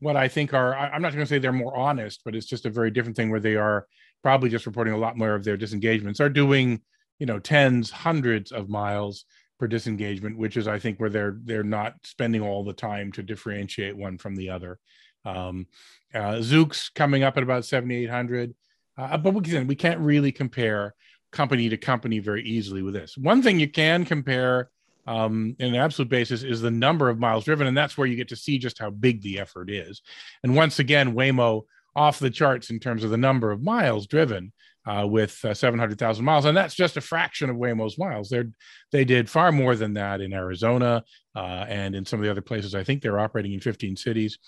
[0.00, 2.46] what I think are I, I'm not going to say they're more honest, but it's
[2.46, 3.86] just a very different thing where they are
[4.22, 6.80] probably just reporting a lot more of their disengagements, are doing,
[7.18, 9.24] you know, tens, hundreds of miles
[9.58, 13.22] per disengagement, which is, I think, where they're they're not spending all the time to
[13.22, 14.78] differentiate one from the other.
[15.24, 15.66] Um,
[16.14, 18.54] uh, Zoox coming up at about 7,800,
[18.96, 20.94] uh, but we, we can't really compare
[21.32, 23.16] company to company very easily with this.
[23.16, 24.70] One thing you can compare
[25.06, 28.16] um, in an absolute basis is the number of miles driven, and that's where you
[28.16, 30.00] get to see just how big the effort is.
[30.42, 31.62] And once again, Waymo
[31.96, 34.52] off the charts in terms of the number of miles driven
[34.86, 38.28] uh, with uh, 700,000 miles, and that's just a fraction of Waymo's miles.
[38.28, 38.44] They
[38.92, 42.42] they did far more than that in Arizona uh, and in some of the other
[42.42, 42.74] places.
[42.74, 44.38] I think they're operating in 15 cities.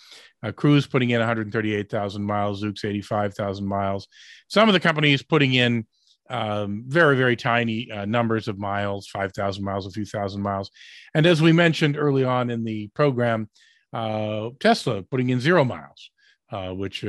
[0.42, 4.08] Uh, Cruise putting in 138,000 miles, Zoox 85,000 miles.
[4.48, 5.86] Some of the companies putting in
[6.28, 10.70] um, very, very tiny uh, numbers of miles 5,000 miles, a few thousand miles.
[11.14, 13.48] And as we mentioned early on in the program,
[13.92, 16.10] uh, Tesla putting in zero miles,
[16.50, 17.04] uh, which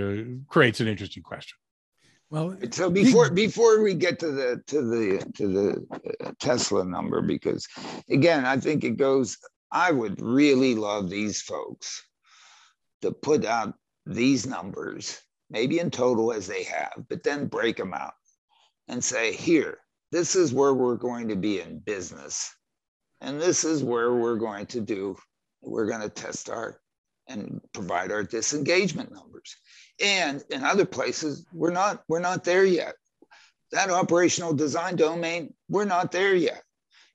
[0.48, 1.58] creates an interesting question.
[2.30, 7.22] Well, so before before we get to the to the to the uh, Tesla number,
[7.22, 7.66] because
[8.10, 9.38] again, I think it goes.
[9.72, 12.06] I would really love these folks
[13.02, 13.74] to put out
[14.06, 18.14] these numbers, maybe in total as they have, but then break them out
[18.88, 19.80] and say, here,
[20.12, 22.54] this is where we're going to be in business.
[23.22, 25.18] And this is where we're going to do,
[25.62, 26.80] we're going to test our
[27.28, 29.56] and provide our disengagement numbers.
[30.04, 32.96] And in other places, we're not, we're not there yet.
[33.72, 36.64] That operational design domain, we're not there yet.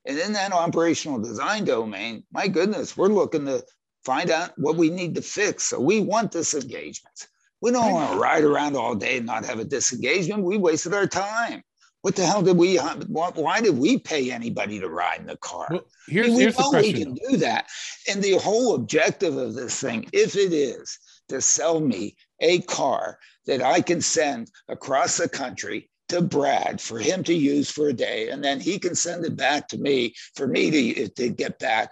[0.05, 3.63] And in that operational design domain, my goodness, we're looking to
[4.03, 5.63] find out what we need to fix.
[5.63, 7.27] So we want disengagements.
[7.61, 10.43] We don't want to ride around all day and not have a disengagement.
[10.43, 11.63] We wasted our time.
[12.01, 12.75] What the hell did we?
[12.77, 15.67] Why did we pay anybody to ride in the car?
[15.71, 17.67] Well, here's, I mean, we here's know we can do that.
[18.09, 23.17] And the whole objective of this thing, if it is to sell me a car
[23.47, 27.93] that I can send across the country to Brad for him to use for a
[27.93, 31.57] day, and then he can send it back to me for me to, to get
[31.57, 31.91] back.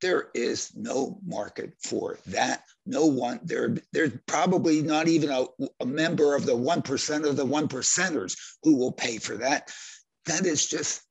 [0.00, 5.46] There is no market for that no one there there's probably not even a,
[5.80, 9.70] a member of the 1% of the one percenters who will pay for that
[10.26, 11.02] that is just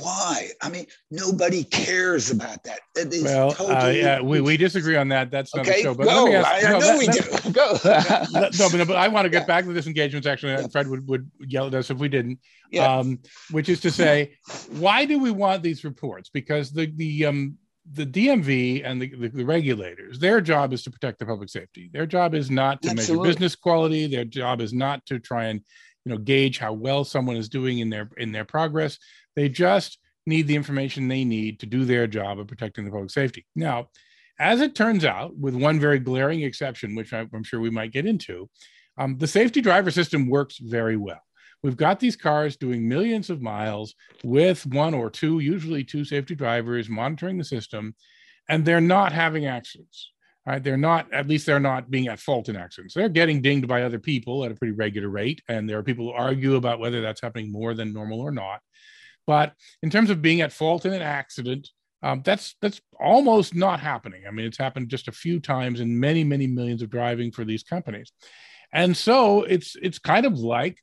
[0.00, 2.80] why i mean nobody cares about that
[3.22, 6.06] well uh, totally uh, yeah we, we disagree on that that's not okay, show but
[6.06, 6.24] go.
[6.24, 9.26] let me ask, I, no, know that, we do go no but, but i want
[9.26, 9.46] to get yeah.
[9.46, 10.66] back to disengagement actually yeah.
[10.66, 12.40] fred would, would yell at us if we didn't
[12.72, 12.98] yeah.
[12.98, 13.20] um,
[13.52, 14.34] which is to say
[14.70, 17.56] why do we want these reports because the the um
[17.92, 21.88] the DMV and the, the, the, regulators, their job is to protect the public safety.
[21.92, 23.28] Their job is not to Absolutely.
[23.28, 24.08] measure business quality.
[24.08, 25.60] Their job is not to try and
[26.04, 28.98] you know gauge how well someone is doing in their in their progress.
[29.36, 33.10] They just need the information they need to do their job of protecting the public
[33.10, 33.46] safety.
[33.54, 33.90] Now,
[34.38, 38.06] as it turns out, with one very glaring exception, which I'm sure we might get
[38.06, 38.50] into,
[38.98, 41.22] um, the safety driver system works very well.
[41.62, 43.94] We've got these cars doing millions of miles
[44.24, 47.94] with one or two, usually two safety drivers monitoring the system,
[48.48, 50.12] and they're not having accidents.
[50.46, 50.62] Right?
[50.62, 52.94] They're not, at least they're not being at fault in accidents.
[52.94, 55.42] They're getting dinged by other people at a pretty regular rate.
[55.48, 58.60] And there are people who argue about whether that's happening more than normal or not.
[59.26, 61.68] But in terms of being at fault in an accident,
[62.02, 64.22] um, that's that's almost not happening.
[64.28, 67.44] I mean, it's happened just a few times in many, many millions of driving for
[67.44, 68.12] these companies.
[68.72, 70.78] And so it's it's kind of like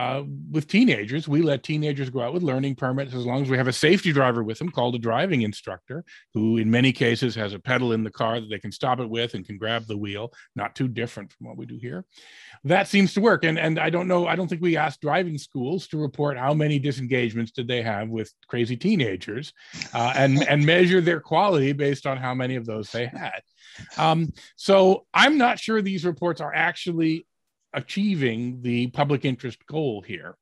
[0.00, 3.58] uh, with teenagers, we let teenagers go out with learning permits as long as we
[3.58, 7.52] have a safety driver with them called a driving instructor, who in many cases has
[7.52, 9.98] a pedal in the car that they can stop it with and can grab the
[9.98, 10.32] wheel.
[10.56, 12.06] Not too different from what we do here.
[12.64, 13.44] That seems to work.
[13.44, 16.54] And, and I don't know, I don't think we asked driving schools to report how
[16.54, 19.52] many disengagements did they have with crazy teenagers
[19.92, 23.42] uh, and, and measure their quality based on how many of those they had.
[23.98, 27.26] Um, so I'm not sure these reports are actually
[27.72, 30.36] achieving the public interest goal here.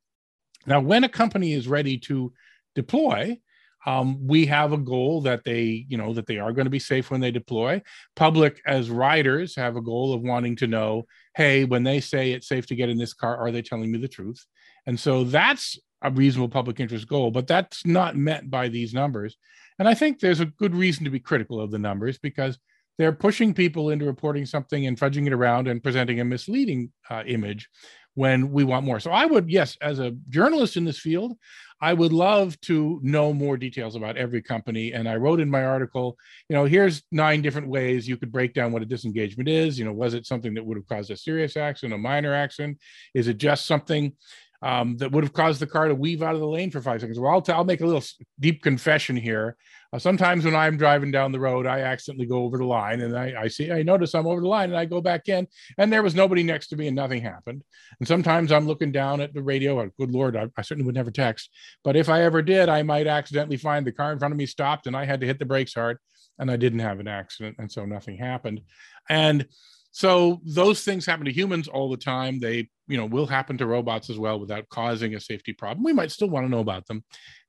[0.66, 2.32] Now, when a company is ready to
[2.74, 3.38] deploy,
[3.86, 6.78] um, we have a goal that they, you know, that they are going to be
[6.78, 7.80] safe when they deploy.
[8.16, 11.04] Public as riders have a goal of wanting to know,
[11.36, 13.98] hey, when they say it's safe to get in this car, are they telling me
[13.98, 14.44] the truth?
[14.86, 19.36] And so that's a reasonable public interest goal, but that's not met by these numbers.
[19.78, 22.58] And I think there's a good reason to be critical of the numbers because
[22.98, 27.22] they're pushing people into reporting something and fudging it around and presenting a misleading uh,
[27.26, 27.68] image
[28.14, 28.98] when we want more.
[28.98, 31.36] So I would, yes, as a journalist in this field,
[31.80, 34.92] I would love to know more details about every company.
[34.92, 36.16] And I wrote in my article,
[36.48, 39.78] you know, here's nine different ways you could break down what a disengagement is.
[39.78, 42.78] You know, was it something that would have caused a serious accident, a minor accident?
[43.14, 44.12] Is it just something
[44.62, 47.00] um, that would have caused the car to weave out of the lane for five
[47.00, 47.18] seconds.
[47.18, 48.02] Well, I'll, t- I'll make a little
[48.40, 49.56] deep confession here.
[49.92, 53.16] Uh, sometimes when I'm driving down the road, I accidentally go over the line and
[53.16, 55.46] I, I see, I notice I'm over the line and I go back in
[55.78, 57.62] and there was nobody next to me and nothing happened.
[57.98, 59.80] And sometimes I'm looking down at the radio.
[59.80, 61.50] Oh, good Lord, I, I certainly would never text.
[61.84, 64.46] But if I ever did, I might accidentally find the car in front of me
[64.46, 65.98] stopped and I had to hit the brakes hard
[66.38, 67.56] and I didn't have an accident.
[67.58, 68.60] And so nothing happened.
[69.08, 69.46] And
[69.90, 72.40] so those things happen to humans all the time.
[72.40, 75.84] They, you know, will happen to robots as well without causing a safety problem.
[75.84, 77.04] We might still want to know about them.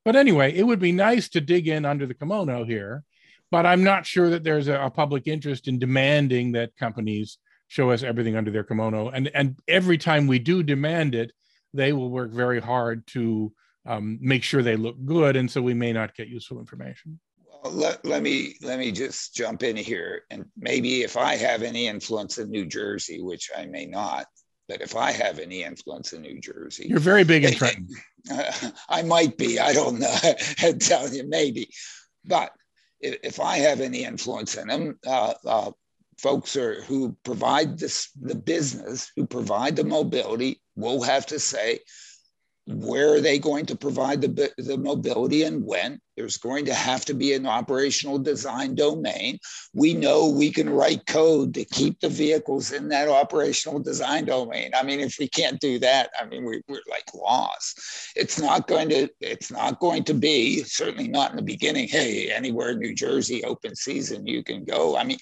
[0.06, 3.04] But anyway, it would be nice to dig in under the kimono here,
[3.52, 7.92] but I'm not sure that there's a, a public interest in demanding that companies show
[7.92, 9.10] us everything under their kimono.
[9.10, 11.32] And and every time we do demand it,
[11.74, 13.54] they will work very hard to
[13.86, 17.20] um, make sure they look good, and so we may not get useful information.
[17.64, 21.62] Well, let, let me let me just jump in here, and maybe if I have
[21.62, 24.28] any influence in New Jersey, which I may not,
[24.70, 27.88] but if I have any influence in New Jersey, you're very big in Trenton.
[28.90, 29.60] I might be.
[29.60, 30.16] I don't know.
[30.60, 31.70] I'm telling you, maybe.
[32.26, 32.52] But
[33.02, 35.72] if, if I have any influence in them, uh, uh,
[36.18, 41.80] folks are, who provide this the business, who provide the mobility, will have to say
[42.68, 47.06] where are they going to provide the, the mobility and when there's going to have
[47.06, 49.40] to be an operational design domain
[49.74, 54.70] we know we can write code to keep the vehicles in that operational design domain
[54.76, 57.80] i mean if we can't do that i mean we, we're like lost
[58.18, 62.30] it's not going to it's not going to be certainly not in the beginning hey
[62.30, 65.18] anywhere in new jersey open season you can go i mean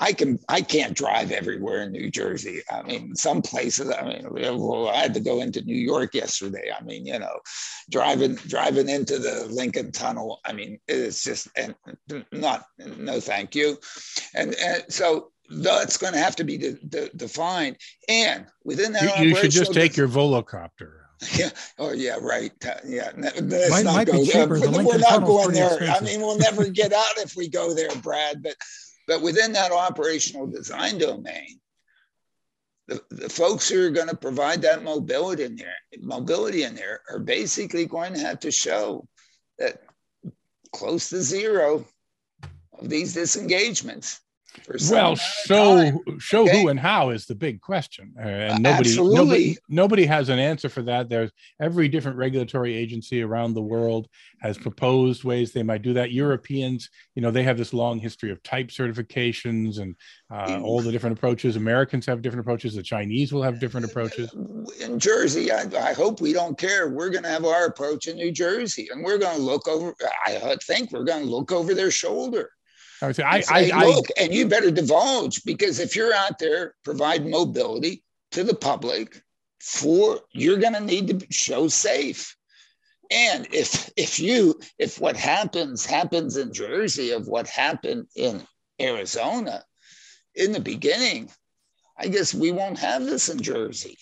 [0.00, 2.62] I can I can't drive everywhere in New Jersey.
[2.70, 3.90] I mean, some places.
[3.90, 6.72] I mean, well, I had to go into New York yesterday.
[6.76, 7.38] I mean, you know,
[7.90, 10.39] driving driving into the Lincoln Tunnel.
[10.44, 11.74] I mean, it's just and
[12.32, 13.78] not no thank you.
[14.34, 17.76] And, and so that's going to have to be de- de- defined.
[18.08, 20.92] And within that, you, you should just take your volocopter.
[21.36, 21.50] Yeah.
[21.78, 22.16] Oh, yeah.
[22.18, 22.50] Right.
[22.82, 23.10] Yeah.
[23.14, 24.46] Let's might, not might go there.
[24.46, 25.74] The we're not going there.
[25.74, 26.02] Expensive.
[26.02, 28.42] I mean, we'll never get out if we go there, Brad.
[28.42, 28.54] But
[29.06, 31.60] but within that operational design domain,
[32.88, 37.02] the, the folks who are going to provide that mobility in there, mobility in there
[37.10, 39.06] are basically going to have to show
[39.58, 39.82] that
[40.72, 41.84] close to zero
[42.78, 44.20] of these disengagements
[44.90, 46.62] well show show okay.
[46.62, 50.68] who and how is the big question uh, and nobody, nobody nobody has an answer
[50.68, 51.08] for that.
[51.08, 54.08] There's every different regulatory agency around the world
[54.40, 56.12] has proposed ways they might do that.
[56.12, 59.96] Europeans you know they have this long history of type certifications and
[60.30, 61.56] uh, all the different approaches.
[61.56, 62.74] Americans have different approaches.
[62.74, 64.34] The chinese will have different approaches.
[64.80, 66.88] In jersey i, I hope we don't care.
[66.90, 69.94] We're going to have our approach in new jersey and we're going to look over
[70.26, 72.50] i think we're going to look over their shoulder
[73.02, 76.12] I would say, I, say, I, look, I, and you better divulge because if you're
[76.12, 79.22] out there provide mobility to the public,
[79.60, 82.36] for you're going to need to show safe.
[83.10, 88.42] And if if you if what happens happens in Jersey of what happened in
[88.80, 89.64] Arizona
[90.34, 91.30] in the beginning,
[91.98, 93.98] I guess we won't have this in Jersey.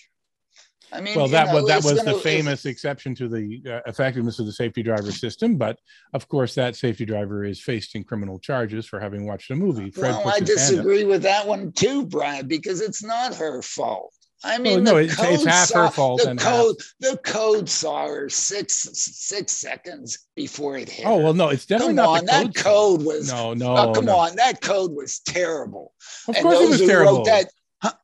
[0.93, 3.81] I mean, well, that know, was that was gonna, the famous exception to the uh,
[3.87, 5.57] effectiveness of the safety driver system.
[5.57, 5.79] But
[6.15, 9.91] of course, that safety driver is faced in criminal charges for having watched a movie.
[9.91, 14.15] Fred well, I disagree with that one too, Brian, because it's not her fault.
[14.45, 16.23] I mean, well, no, it's, it's, half saw, her fault.
[16.23, 16.95] The code, half...
[17.01, 21.07] the code saw her six six seconds before it hit.
[21.07, 23.77] Oh well, no, it's definitely come not on, that code was no, no.
[23.77, 24.17] Oh, come no.
[24.17, 25.93] on, that code was terrible.
[26.29, 27.25] Of and course, it was terrible.
[27.25, 27.47] That,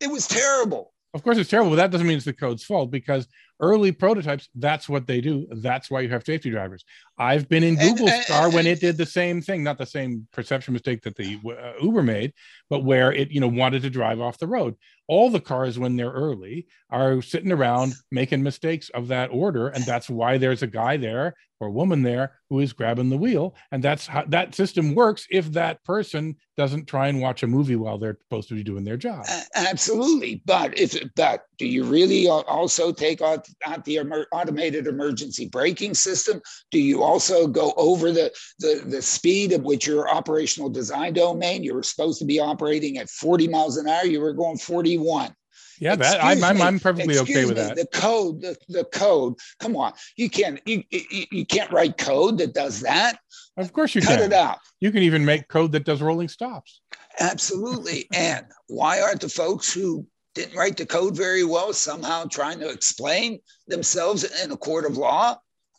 [0.00, 0.93] it was terrible.
[1.14, 3.28] Of course, it's terrible, but that doesn't mean it's the code's fault because
[3.64, 5.46] early prototypes, that's what they do.
[5.50, 6.84] That's why you have safety drivers.
[7.18, 10.26] I've been in Google and, car when it did the same thing, not the same
[10.32, 12.32] perception mistake that the uh, Uber made,
[12.68, 14.74] but where it, you know, wanted to drive off the road.
[15.06, 19.84] All the cars, when they're early, are sitting around making mistakes of that order, and
[19.84, 23.54] that's why there's a guy there or a woman there who is grabbing the wheel,
[23.70, 25.26] and that's how that system works.
[25.30, 28.84] If that person doesn't try and watch a movie while they're supposed to be doing
[28.84, 30.42] their job, uh, absolutely.
[30.46, 35.94] But if but do you really also take out, out the emer- automated emergency braking
[35.94, 36.40] system?
[36.70, 41.62] Do you also go over the, the, the speed of which your operational design domain?
[41.62, 44.04] You were supposed to be operating at 40 miles an hour.
[44.04, 45.34] You were going 41.
[45.80, 47.76] Yeah, that I'm, I'm, I'm perfectly okay with me, that.
[47.76, 49.34] The code, the, the code.
[49.58, 53.18] Come on, you can't you, you, you can't write code that does that.
[53.56, 54.30] Of course you cut can.
[54.30, 54.58] it out.
[54.80, 56.80] You can even make code that does rolling stops.
[57.18, 58.06] Absolutely.
[58.12, 62.68] and why aren't the folks who didn't write the code very well, somehow trying to
[62.68, 65.36] explain themselves in a court of law.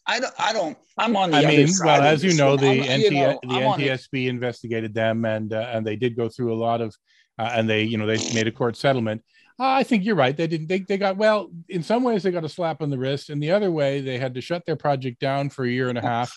[0.07, 0.33] I don't.
[0.37, 0.77] I don't.
[0.97, 1.37] I'm on the.
[1.37, 5.51] I mean, well, as you know, the, NT, you know, the NTSB investigated them, and
[5.51, 6.95] uh, and they did go through a lot of,
[7.39, 9.23] uh, and they you know they made a court settlement.
[9.57, 10.35] I think you're right.
[10.35, 10.67] They didn't.
[10.67, 11.49] They, they got well.
[11.69, 13.29] In some ways, they got a slap on the wrist.
[13.29, 15.97] In the other way, they had to shut their project down for a year and
[15.97, 16.31] a half,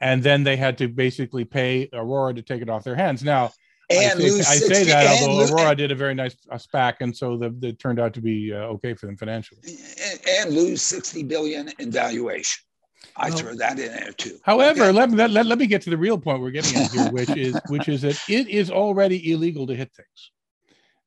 [0.00, 3.22] and then they had to basically pay Aurora to take it off their hands.
[3.22, 3.50] Now,
[3.96, 7.16] and I say, I say that, although Aurora did a very nice uh, SPAC, and
[7.16, 9.60] so the, the turned out to be uh, okay for them financially.
[9.66, 12.62] and, and lose 60 billion in valuation.
[13.16, 14.38] I throw that in there too.
[14.44, 14.92] However, Okay.
[14.92, 17.10] let, me- let, let, let me get to the real point we're getting at here,
[17.10, 20.30] which is which is that it is already illegal to hit things.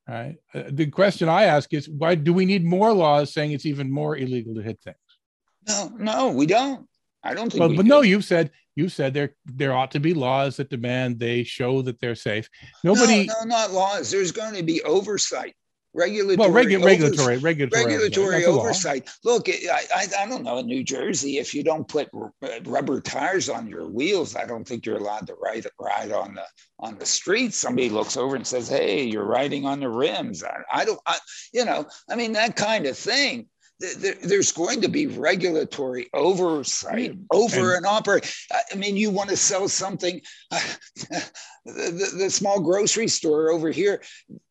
[0.07, 0.35] All right.
[0.53, 3.91] Uh, the question I ask is why do we need more laws saying it's even
[3.91, 4.97] more illegal to hit things?
[5.67, 6.87] No, no, we don't.
[7.25, 7.89] I don't think Well, we but do.
[7.89, 11.81] no, you've said you said there there ought to be laws that demand they show
[11.81, 12.49] that they're safe.
[12.83, 13.25] Nobody.
[13.25, 14.11] no, no, not laws.
[14.11, 15.55] There's going to be oversight,
[15.93, 18.59] regulatory, well, regu- regulatory, regulatory, regulatory That's a law.
[18.59, 19.09] oversight.
[19.23, 20.57] Look, I, I, I don't know.
[20.59, 24.45] In New Jersey, if you don't put r- uh, rubber tires on your wheels, I
[24.45, 26.43] don't think you're allowed to ride ride on the
[26.79, 27.57] on the streets.
[27.57, 31.17] Somebody looks over and says, "Hey, you're riding on the rims." I, I don't, I,
[31.53, 33.47] you know, I mean that kind of thing.
[33.81, 38.33] Th- there- There's going to be regulatory oversight mm, over And- and operate.
[38.71, 40.21] I mean, you want to sell something.
[40.51, 40.61] Uh,
[41.65, 44.01] the, the, the small grocery store over here,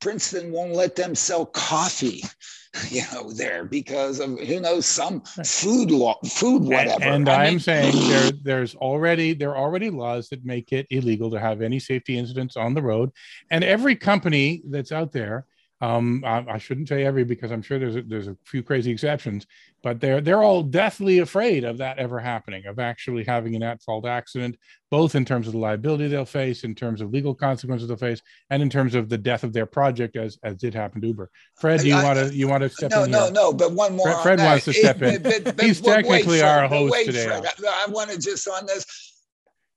[0.01, 2.23] Princeton won't let them sell coffee,
[2.91, 7.05] you know, there because of who knows some food law, food whatever.
[7.05, 10.87] And, I I'm mean, saying there, there's already there are already laws that make it
[10.91, 13.11] illegal to have any safety incidents on the road,
[13.51, 15.47] and every company that's out there.
[15.85, 18.91] Um, I, I shouldn't say every because I'm sure there's a, there's a few crazy
[18.91, 19.47] exceptions,
[19.83, 24.07] but they're they're all deathly afraid of that ever happening, of actually having an at-fault
[24.07, 24.57] accident,
[24.91, 28.23] both in terms of the liability they'll face, in terms of legal consequences they'll face,
[28.49, 31.29] and in terms of the death of their project, as as did happen to Uber.
[31.57, 33.33] Fred, do you want to you want to step no, in no, here?
[33.33, 33.53] no.
[33.53, 34.07] But one more.
[34.11, 35.23] Fred- Fred wants to step in.
[35.23, 37.27] but- but- He's but wait, technically Fred, our host wait, today.
[37.27, 38.87] Fred, I, I want to just on this.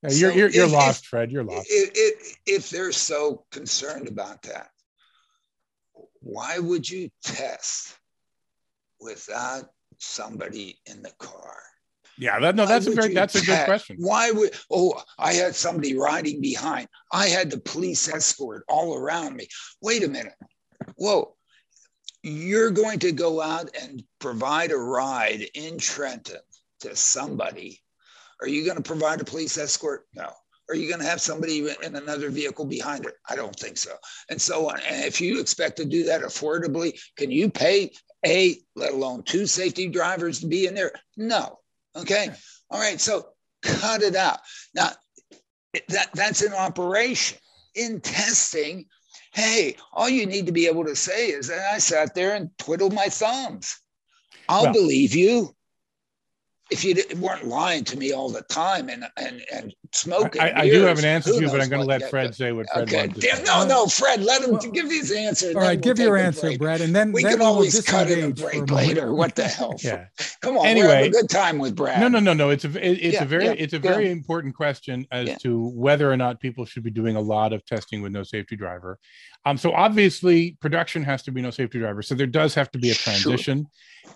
[0.04, 1.32] Yeah, you're So you're, you're if- lost, if- Fred.
[1.34, 1.68] You're lost.
[1.70, 4.70] If they're so concerned about that,
[6.28, 7.98] why would you test
[9.00, 9.66] without
[9.98, 11.56] somebody in the car?
[12.18, 13.98] Yeah, that, no, Why that's a very that's a good question.
[14.00, 16.88] Why would oh I had somebody riding behind.
[17.12, 19.48] I had the police escort all around me.
[19.82, 20.34] Wait a minute.
[20.96, 21.36] Whoa.
[22.24, 26.42] You're going to go out and provide a ride in Trenton
[26.82, 27.80] to somebody.
[28.42, 30.08] Are you going to provide a police escort?
[30.14, 30.32] No.
[30.70, 33.14] Are you going to have somebody in another vehicle behind it?
[33.30, 33.92] I don't think so.
[34.30, 34.80] And so on.
[34.82, 37.92] And if you expect to do that affordably, can you pay
[38.26, 40.92] a, let alone two safety drivers to be in there?
[41.16, 41.60] No.
[41.96, 42.30] Okay.
[42.70, 43.00] All right.
[43.00, 43.30] So
[43.62, 44.40] cut it out.
[44.76, 44.90] Now,
[45.90, 47.38] that, that's an operation.
[47.76, 48.86] In testing,
[49.34, 52.50] hey, all you need to be able to say is that I sat there and
[52.58, 53.80] twiddled my thumbs.
[54.50, 55.56] I'll Well- believe you.
[56.70, 60.70] If you weren't lying to me all the time and and, and smoking, I, I
[60.70, 62.84] do have an answer to you, but I'm going to let Fred say what Fred
[62.90, 62.98] Okay.
[62.98, 63.44] wanted to Damn, say.
[63.46, 65.48] no, no, Fred, let him Well, give his answer.
[65.56, 66.60] All right, then we'll give your answer, break.
[66.60, 69.14] Brad, and then We then can we will always cut in a break a later.
[69.14, 69.76] What the hell?
[69.82, 70.08] Yeah.
[70.42, 71.08] Come on, we're Anyway.
[71.08, 72.02] a good time with Brad.
[72.02, 72.50] No, no, no, no.
[72.50, 74.18] It's a it- it's Yeah, a very yeah, it's a very ahead.
[74.18, 75.36] important question as Yeah.
[75.44, 78.58] to whether or not people should be doing a lot of testing with no safety
[78.58, 79.00] driver.
[79.48, 82.02] Um, so obviously production has to be no safety driver.
[82.02, 83.14] So there does have to be a Sure.
[83.14, 83.68] transition,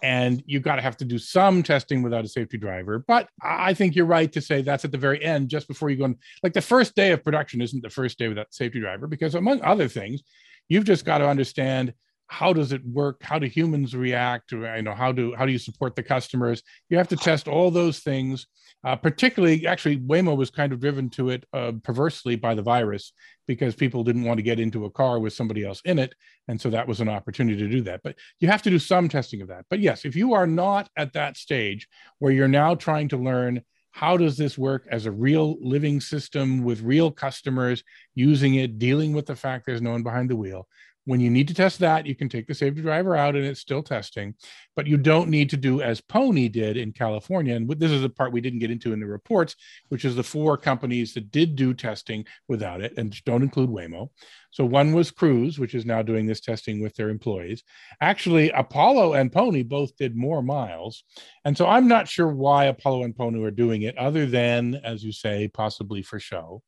[0.03, 2.99] and you've got to have to do some testing without a safety driver.
[2.99, 5.95] But I think you're right to say that's at the very end, just before you
[5.95, 6.05] go.
[6.05, 9.36] In, like the first day of production isn't the first day without safety driver, because
[9.36, 10.21] among other things,
[10.67, 11.93] you've just got to understand
[12.27, 15.57] how does it work how do humans react you know how do how do you
[15.57, 18.47] support the customers you have to test all those things
[18.84, 23.13] uh, particularly actually waymo was kind of driven to it uh, perversely by the virus
[23.47, 26.13] because people didn't want to get into a car with somebody else in it
[26.47, 28.01] and so that was an opportunity to do that.
[28.03, 29.65] But you have to do some testing of that.
[29.69, 31.88] But yes if you are not at that stage
[32.19, 33.61] where you're now trying to learn
[33.91, 37.84] how does this work as a real living system with real customers
[38.15, 40.67] using it dealing with the fact there's no one behind the wheel
[41.06, 43.60] when you need to test that, you can take the safety driver out and it's
[43.60, 44.36] still testing,
[44.76, 47.56] but you don't need to do as Pony did in California.
[47.56, 49.56] And this is the part we didn't get into in the reports,
[49.89, 54.10] which is the four companies that did do testing without it and don't include Waymo.
[54.52, 57.64] So one was Cruise, which is now doing this testing with their employees.
[57.99, 61.04] Actually, Apollo and Pony both did more miles.
[61.45, 65.04] And so I'm not sure why Apollo and Pony are doing it, other than, as
[65.04, 66.62] you say, possibly for show.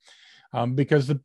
[0.54, 1.22] Um, because the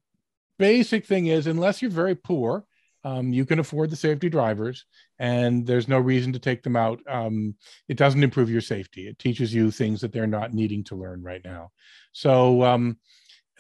[0.58, 2.64] basic thing is, unless you're very poor,
[3.04, 4.84] um, you can afford the safety drivers,
[5.18, 7.00] and there's no reason to take them out.
[7.08, 7.54] Um,
[7.88, 9.08] it doesn't improve your safety.
[9.08, 11.70] It teaches you things that they're not needing to learn right now.
[12.12, 12.98] So, um,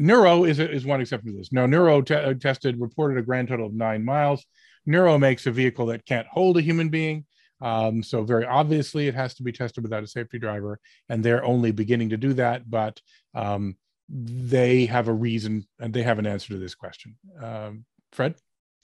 [0.00, 1.52] Nuro is, is one exception to this.
[1.52, 4.44] Now, Nuro te- tested reported a grand total of nine miles.
[4.86, 7.24] Nuro makes a vehicle that can't hold a human being.
[7.60, 10.78] Um, so very obviously, it has to be tested without a safety driver,
[11.08, 12.70] and they're only beginning to do that.
[12.70, 13.00] But
[13.34, 13.76] um,
[14.08, 17.16] they have a reason, and they have an answer to this question.
[17.42, 18.36] Um, Fred.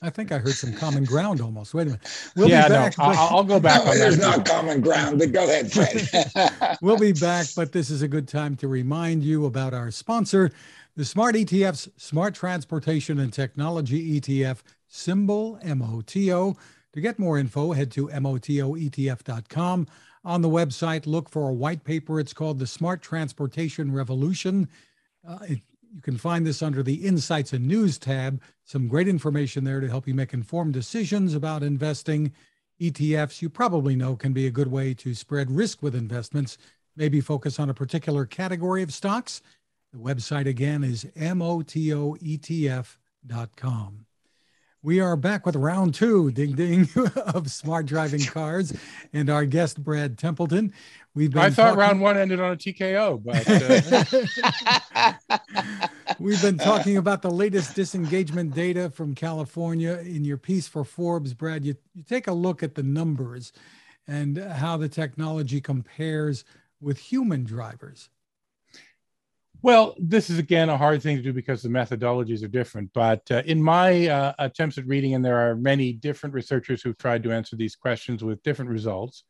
[0.03, 1.73] I think I heard some common ground almost.
[1.73, 2.31] Wait a minute.
[2.37, 2.99] We'll yeah, no, but...
[2.99, 3.85] I'll, I'll, go back.
[3.87, 6.79] No, there's not common ground, but go ahead, Fred.
[6.83, 10.51] we'll be back, but this is a good time to remind you about our sponsor,
[10.97, 16.57] the Smart ETF's Smart Transportation and Technology ETF, symbol MOTO.
[16.93, 19.87] To get more info, head to MOTOETF.com.
[20.25, 22.21] On the website, look for a white paper.
[22.21, 24.69] It's called The Smart Transportation Revolution.
[25.27, 25.61] Uh, it,
[25.95, 28.43] you can find this under the Insights and News tab.
[28.65, 32.33] Some great information there to help you make informed decisions about investing.
[32.81, 36.59] ETFs, you probably know, can be a good way to spread risk with investments,
[36.97, 39.41] maybe focus on a particular category of stocks.
[39.93, 42.17] The website again is motoetf.com.
[44.85, 48.71] We are back with round two, ding ding, of smart driving cars,
[49.15, 50.75] and our guest Brad Templeton.
[51.15, 51.79] We've been I thought talking...
[51.79, 53.49] round one ended on a TKO, but
[55.41, 55.89] uh...
[56.19, 60.01] we've been talking about the latest disengagement data from California.
[60.01, 63.55] In your piece for Forbes, Brad, you, you take a look at the numbers
[64.07, 66.45] and how the technology compares
[66.83, 68.11] with human drivers.
[69.65, 72.91] Well, this is again a hard thing to do because the methodologies are different.
[72.93, 76.99] But uh, in my uh, attempts at reading, and there are many different researchers who've
[76.99, 79.25] tried to answer these questions with different results.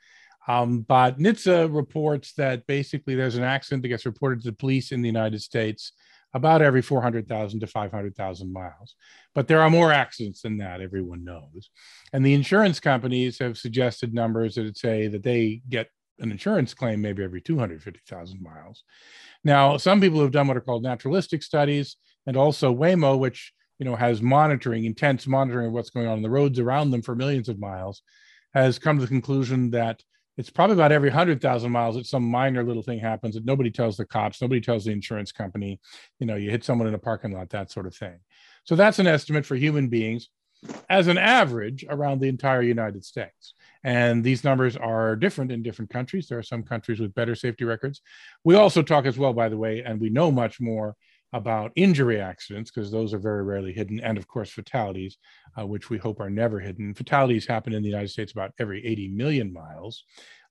[0.49, 4.91] Um, but NHTSA reports that basically there's an accident that gets reported to the police
[4.91, 5.93] in the United States
[6.33, 8.97] about every 400,000 to 500,000 miles.
[9.37, 11.71] But there are more accidents than that, everyone knows.
[12.13, 17.01] And the insurance companies have suggested numbers that say that they get an insurance claim
[17.01, 18.85] maybe every 250,000 miles.
[19.43, 21.97] Now, some people have done what are called naturalistic studies,
[22.27, 26.23] and also Waymo, which you know has monitoring, intense monitoring of what's going on on
[26.23, 28.03] the roads around them for millions of miles,
[28.55, 30.03] has come to the conclusion that
[30.37, 33.97] it's probably about every 100,000 miles that some minor little thing happens that nobody tells
[33.97, 35.79] the cops, nobody tells the insurance company.
[36.19, 38.19] You know, you hit someone in a parking lot, that sort of thing.
[38.65, 40.29] So that's an estimate for human beings
[40.89, 43.55] as an average around the entire United States.
[43.85, 46.27] And these numbers are different in different countries.
[46.27, 48.01] There are some countries with better safety records.
[48.43, 50.97] We also talk as well, by the way, and we know much more
[51.35, 55.19] about injury accidents because those are very rarely hidden, and of course, fatalities,
[55.59, 56.95] uh, which we hope are never hidden.
[56.95, 60.05] Fatalities happen in the United States about every 80 million miles,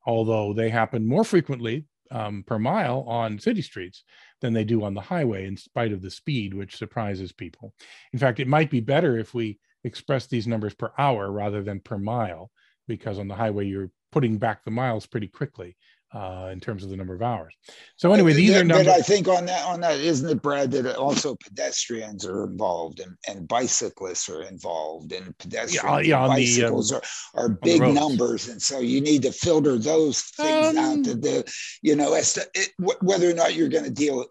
[0.05, 4.03] although they happen more frequently um, per mile on city streets
[4.41, 7.73] than they do on the highway, in spite of the speed, which surprises people.
[8.11, 11.79] In fact, it might be better if we express these numbers per hour rather than
[11.79, 12.51] per mile
[12.87, 15.75] because on the highway you're putting back the miles pretty quickly
[16.13, 17.55] uh, in terms of the number of hours.
[17.95, 18.85] So anyway, these are numbers.
[18.85, 22.99] But I think on that, on that, isn't it, Brad, that also pedestrians are involved
[22.99, 27.01] and, and bicyclists are involved and pedestrians yeah, yeah, and bicycles the, uh,
[27.33, 28.47] are, are big numbers.
[28.47, 32.33] And so you need to filter those things um, out to the, you know, as
[32.33, 32.69] to it,
[33.01, 34.23] whether or not you're going to deal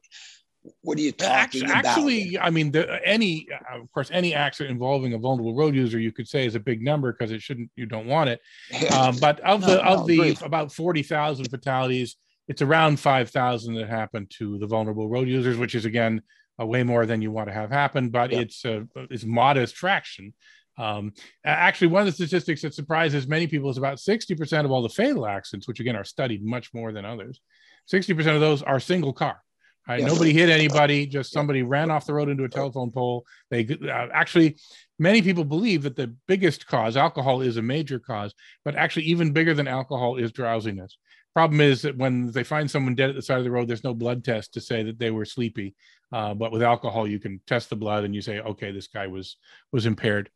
[0.82, 1.84] what are you talking actually, about?
[1.84, 5.98] Actually, I mean, the, any, uh, of course, any accident involving a vulnerable road user,
[5.98, 8.40] you could say is a big number because it shouldn't, you don't want it.
[8.92, 10.42] Um, but of no, the no, of the great.
[10.42, 15.56] about forty thousand fatalities, it's around five thousand that happen to the vulnerable road users,
[15.56, 16.20] which is again
[16.60, 18.10] uh, way more than you want to have happen.
[18.10, 18.40] But yeah.
[18.40, 20.34] it's a it's modest fraction.
[20.78, 21.12] Um,
[21.44, 24.82] actually, one of the statistics that surprises many people is about sixty percent of all
[24.82, 27.40] the fatal accidents, which again are studied much more than others.
[27.86, 29.42] Sixty percent of those are single car.
[29.88, 30.00] Right?
[30.00, 30.12] Yes.
[30.12, 31.06] Nobody hit anybody.
[31.06, 33.24] Just somebody ran off the road into a telephone pole.
[33.50, 34.56] They uh, actually,
[34.98, 39.32] many people believe that the biggest cause, alcohol, is a major cause, but actually, even
[39.32, 40.96] bigger than alcohol is drowsiness.
[41.34, 43.84] Problem is that when they find someone dead at the side of the road, there's
[43.84, 45.74] no blood test to say that they were sleepy.
[46.12, 49.06] Uh, but with alcohol, you can test the blood and you say, okay, this guy
[49.06, 49.36] was
[49.72, 50.30] was impaired.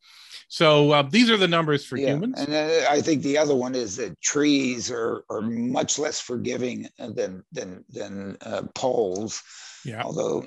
[0.49, 2.13] So uh, these are the numbers for yeah.
[2.13, 2.39] humans.
[2.39, 6.87] And uh, I think the other one is that trees are are much less forgiving
[6.97, 9.43] than than than uh, poles.
[9.85, 10.01] Yeah.
[10.03, 10.43] Although,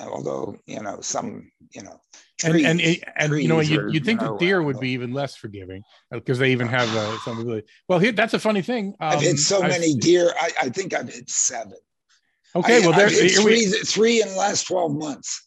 [0.00, 2.00] although you know some you know
[2.38, 4.90] trees, and and, and you know you you'd think you know, that deer would be
[4.90, 7.66] even less forgiving because uh, they even have uh, some ability.
[7.88, 8.94] Well, here that's a funny thing.
[9.00, 10.32] Um, I've hit so I've, many deer.
[10.40, 11.78] I, I think I've hit seven.
[12.54, 15.46] Okay, I, well, there's three, we, three in the last 12 months.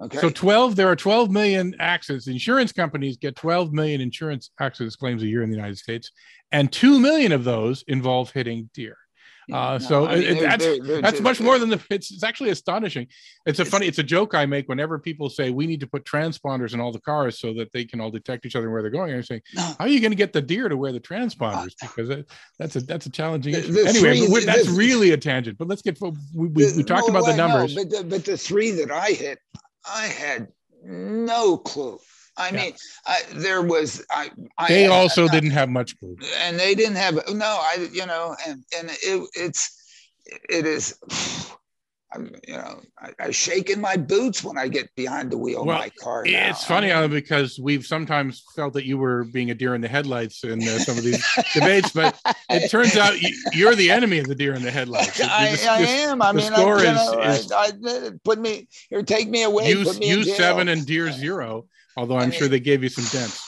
[0.00, 0.18] Okay.
[0.18, 2.26] So 12, there are 12 million accidents.
[2.26, 6.10] Insurance companies get 12 million insurance accidents claims a year in the United States,
[6.52, 8.96] and 2 million of those involve hitting deer.
[9.52, 11.80] Uh, no, so I mean, it, that's they're, they're that's much more than the.
[11.90, 13.06] It's, it's actually astonishing.
[13.46, 13.86] It's a it's, funny.
[13.86, 16.92] It's a joke I make whenever people say we need to put transponders in all
[16.92, 19.14] the cars so that they can all detect each other where they're going.
[19.14, 19.62] I'm saying, no.
[19.62, 21.74] how are you going to get the deer to wear the transponders?
[21.80, 23.72] Because it, that's a that's a challenging the, issue.
[23.72, 25.58] The anyway, three, that's really a tangent.
[25.58, 27.74] But let's get we we, we talked about the numbers.
[27.74, 29.38] but the, but the three that I hit,
[29.86, 30.48] I had
[30.82, 31.98] no clue
[32.36, 32.62] I yeah.
[32.62, 32.74] mean,
[33.06, 34.04] I, there was.
[34.10, 37.14] I, I they also didn't have much clue, and they didn't have.
[37.32, 37.88] No, I.
[37.92, 39.80] You know, and and it, it's
[40.48, 40.98] it is.
[42.12, 45.64] I'm, you know, I, I shake in my boots when I get behind the wheel
[45.64, 46.22] Well, of my car.
[46.24, 46.48] now.
[46.50, 49.80] It's funny I mean, because we've sometimes felt that you were being a deer in
[49.80, 52.16] the headlights in uh, some of these debates, but
[52.50, 55.20] it turns out you, you're the enemy of the deer in the headlights.
[55.24, 56.22] I, This- I am.
[56.22, 59.02] I mean, score I, you know, is- I, I, put me here.
[59.02, 59.70] Take me away.
[59.70, 61.66] you put me in you seven and deer zero,
[61.96, 63.40] although I I'm sure they gave you some dents.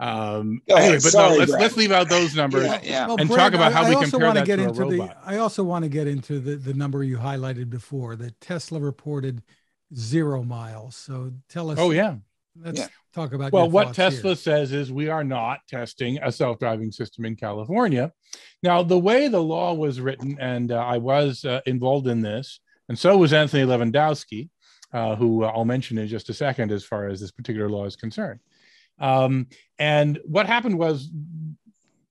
[0.00, 0.82] Um, ahead.
[0.84, 1.62] anyway, but Sorry, no, let's Brad.
[1.62, 2.66] let's leave out those numbers.
[2.66, 3.06] Yeah, yeah.
[3.08, 5.16] Well, And Brad, talk about how I we also compare that get to a robot.
[5.24, 8.78] The, I also want to get into the, the number you highlighted before that Tesla
[8.78, 9.42] reported
[9.94, 10.94] zero miles.
[10.94, 11.78] So tell us.
[11.80, 12.16] Oh yeah.
[12.60, 12.86] Let's Yeah.
[13.12, 13.52] talk about.
[13.52, 14.36] Well, what Tesla here.
[14.36, 18.12] says is we are not testing a self-driving system in California.
[18.62, 22.60] Now, the way the law was written, and uh, I was uh, involved in this,
[22.88, 24.48] and so was Anthony Levandowski,
[24.92, 27.96] uh, who I'll mention in just a second as far as this particular law is
[27.96, 28.40] concerned.
[28.98, 29.46] Um,
[29.78, 31.10] and what happened was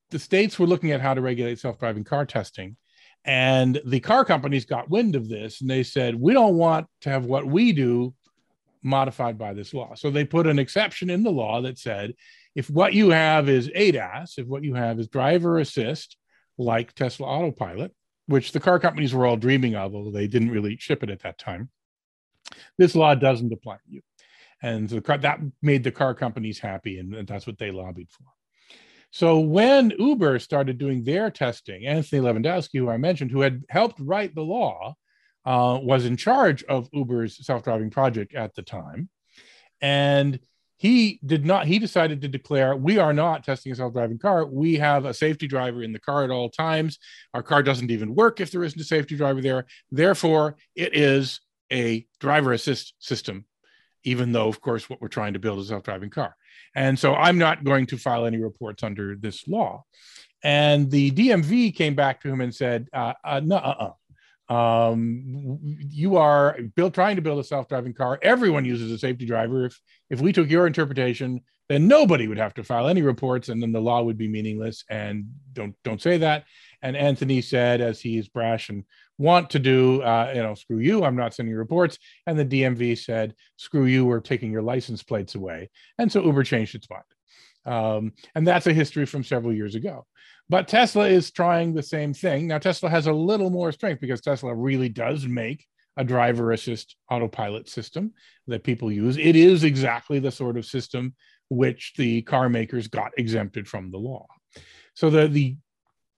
[0.10, 2.78] the states were looking at how to regulate self-driving car testing.
[3.26, 7.10] And the car companies got wind of this and they said, we don't want to
[7.10, 8.14] have what we do
[8.84, 9.96] modified by this law.
[9.96, 12.14] So they put an exception in the law that said
[12.56, 16.16] if what you have is ADAS, if what you have is driver assist,
[16.58, 17.94] like Tesla Autopilot,
[18.28, 21.22] which the car companies were all dreaming of, although they didn't really ship it at
[21.22, 21.70] that time,
[22.78, 24.02] this law doesn't apply to you.
[24.62, 28.10] And the car, that made the car companies happy, and, and that's what they lobbied
[28.10, 28.26] for.
[29.12, 34.00] So when Uber started doing their testing, Anthony Levandowski, who I mentioned, who had helped
[34.00, 34.96] write the law,
[35.46, 39.10] uh, was in charge of Uber's self-driving project at the time,
[39.80, 40.40] and
[40.76, 41.66] he did not.
[41.66, 44.46] He decided to declare, "We are not testing a self-driving car.
[44.46, 47.00] We have a safety driver in the car at all times.
[47.34, 49.66] Our car doesn't even work if there isn't a safety driver there.
[49.90, 51.40] Therefore, it is
[51.72, 53.46] a driver assist system."
[54.04, 56.36] Even though, of course, what we're trying to build is a self-driving car.
[56.76, 59.84] And so I'm not going to file any reports under this law.
[60.44, 63.94] And the DMV came back to him and said, uh, uh, no, uh-uh.
[64.50, 68.18] Um, you are built trying to build a self-driving car.
[68.22, 69.66] Everyone uses a safety driver.
[69.66, 69.78] If
[70.10, 73.74] if we took your interpretation, then nobody would have to file any reports, and then
[73.74, 74.86] the law would be meaningless.
[74.90, 76.46] And don't don't say that.
[76.82, 78.86] And Anthony said, as he's brash and
[79.18, 81.04] want to do, uh, you know, screw you.
[81.04, 81.98] I'm not sending reports.
[82.26, 84.06] And the DMV said, screw you.
[84.06, 85.70] We're taking your license plates away.
[85.98, 87.04] And so Uber changed its mind.
[87.66, 90.06] Um, and that's a history from several years ago.
[90.50, 92.48] But Tesla is trying the same thing.
[92.48, 95.66] Now, Tesla has a little more strength because Tesla really does make
[95.98, 98.14] a driver assist autopilot system
[98.46, 99.18] that people use.
[99.18, 101.16] It is exactly the sort of system
[101.50, 104.28] which the car makers got exempted from the law.
[104.94, 105.58] So the, the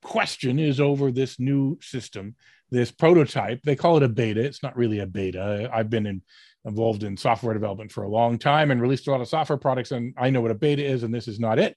[0.04, 2.36] question is over this new system,
[2.72, 3.62] this prototype.
[3.64, 4.42] They call it a beta.
[4.44, 5.70] It's not really a beta.
[5.74, 6.22] I've been in,
[6.66, 9.92] involved in software development for a long time and released a lot of software products,
[9.92, 11.76] and I know what a beta is, and this is not it.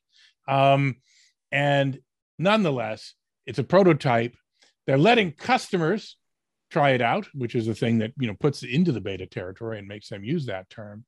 [0.48, 0.96] Um,
[1.50, 1.98] and
[2.38, 3.14] nonetheless,
[3.46, 4.34] it's a prototype.
[4.86, 6.16] They're letting customers
[6.70, 9.26] try it out, which is the thing that you know puts it into the beta
[9.26, 11.04] territory and makes them use that term.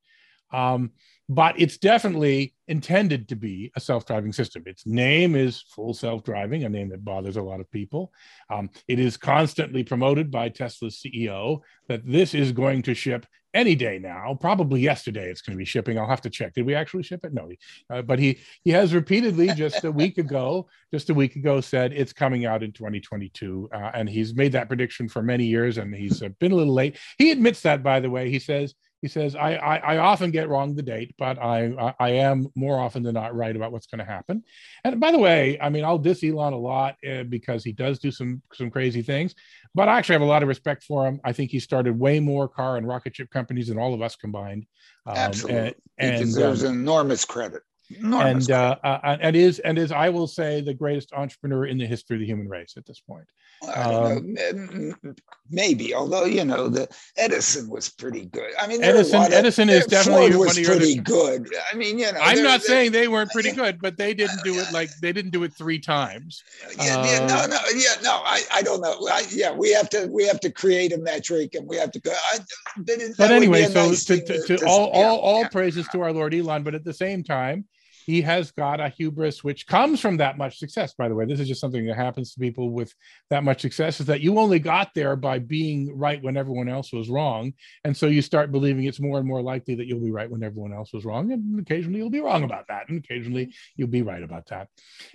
[0.52, 0.92] Um,
[1.28, 4.62] but it's definitely intended to be a self-driving system.
[4.66, 8.12] Its name is full self-driving, a name that bothers a lot of people.
[8.50, 13.74] Um, it is constantly promoted by Tesla's CEO that this is going to ship any
[13.74, 14.36] day now.
[14.38, 15.98] Probably yesterday, it's going to be shipping.
[15.98, 16.54] I'll have to check.
[16.54, 17.32] Did we actually ship it?
[17.32, 17.50] No,
[17.88, 21.92] uh, but he he has repeatedly just a week ago, just a week ago, said
[21.92, 25.94] it's coming out in 2022, uh, and he's made that prediction for many years, and
[25.94, 26.98] he's uh, been a little late.
[27.16, 28.28] He admits that, by the way.
[28.28, 28.74] He says
[29.04, 32.48] he says I, I, I often get wrong the date, but I, I, I am
[32.54, 34.42] more often than not right about what's going to happen.
[34.82, 37.98] And by the way, I mean I'll diss Elon a lot uh, because he does
[37.98, 39.34] do some some crazy things,
[39.74, 41.20] but I actually have a lot of respect for him.
[41.22, 44.16] I think he started way more car and rocket ship companies than all of us
[44.16, 44.64] combined.
[45.06, 45.74] Um, Absolutely.
[45.98, 47.60] and, he deserves um, enormous credit.
[47.90, 51.76] Enormous and uh, uh, and is and is I will say the greatest entrepreneur in
[51.78, 53.26] the history of the human race at this point.
[53.72, 55.16] I don't know, m- m-
[55.50, 55.94] maybe.
[55.94, 58.50] Although you know, the Edison was pretty good.
[58.60, 61.46] I mean, Edison of- Edison is Ford definitely was one of pretty good.
[61.72, 64.14] I mean, you know, I'm there- not there- saying they weren't pretty good, but they
[64.14, 66.42] didn't do it like they didn't do it three times.
[66.78, 68.22] Yeah, yeah, no, Uh, no, yeah, no.
[68.24, 68.96] I, I don't know.
[69.10, 72.00] I, yeah, we have to, we have to create a metric, and we have to
[72.00, 72.12] go.
[72.32, 72.38] I,
[72.78, 75.18] but, But that would be anyway, so nice to, to, to to- all yeah, all
[75.18, 75.48] all yeah.
[75.48, 77.66] praises to our Lord Elon, but at the same time,
[78.04, 80.92] he has got a hubris which comes from that much success.
[80.94, 82.92] By the way, this is just something that happens to people with
[83.30, 86.92] that much success is that you only got there by being right when everyone else
[86.92, 87.52] was wrong,
[87.84, 90.42] and so you start believing it's more and more likely that you'll be right when
[90.42, 94.02] everyone else was wrong, and occasionally you'll be wrong about that, and occasionally you'll be
[94.02, 94.68] right about that.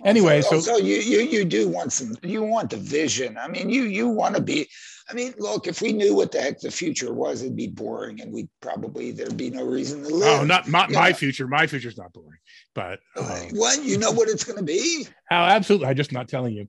[0.04, 3.38] Anyway, so so you you you do want some you want the vision.
[3.38, 4.68] I mean, you you want to be.
[5.10, 8.20] I mean, look, if we knew what the heck the future was, it'd be boring,
[8.20, 10.40] and we'd probably there'd be no reason to live.
[10.40, 11.48] oh, not my, my future.
[11.48, 12.38] My future's not boring,
[12.74, 13.00] but.
[13.16, 15.06] uh, What you know what it's going to be?
[15.30, 15.88] Oh, absolutely.
[15.88, 16.68] I'm just not telling you.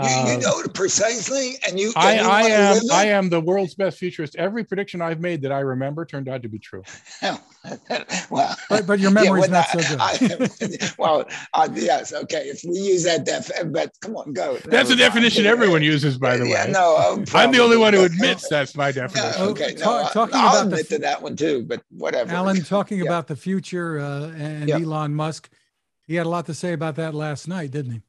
[0.00, 1.92] You, you, uh, know it precisely, and you.
[1.96, 2.80] I, you I am.
[2.90, 4.36] I am the world's best futurist.
[4.36, 6.82] Every prediction I've made that I remember turned out to be true.
[8.30, 10.82] well, but, but your memory's yeah, not I, so good.
[10.82, 12.44] I, well, uh, yes, okay.
[12.44, 14.56] If we use that def, but come on, go.
[14.64, 16.52] That's the definition everyone uses, by the way.
[16.52, 16.72] yeah, way.
[16.72, 19.42] No, I'm the only one who admits that's my definition.
[19.42, 22.34] No, okay, no, talking I'll about admit the, to that one too, but whatever.
[22.34, 23.04] Alain, talking yeah.
[23.04, 25.50] about the future uh, and Elon Musk,
[26.06, 28.02] he had a lot to say about that last night, didn't he?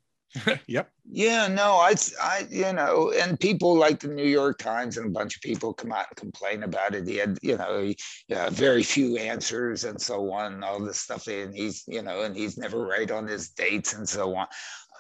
[0.65, 0.92] yep.
[1.05, 5.09] Yeah, no, I, I, you know, and people like the New York Times and a
[5.09, 7.07] bunch of people come out and complain about it.
[7.07, 7.91] He had, you know,
[8.29, 11.27] yeah, uh, very few answers and so on, and all this stuff.
[11.27, 14.47] And he's, you know, and he's never right on his dates and so on.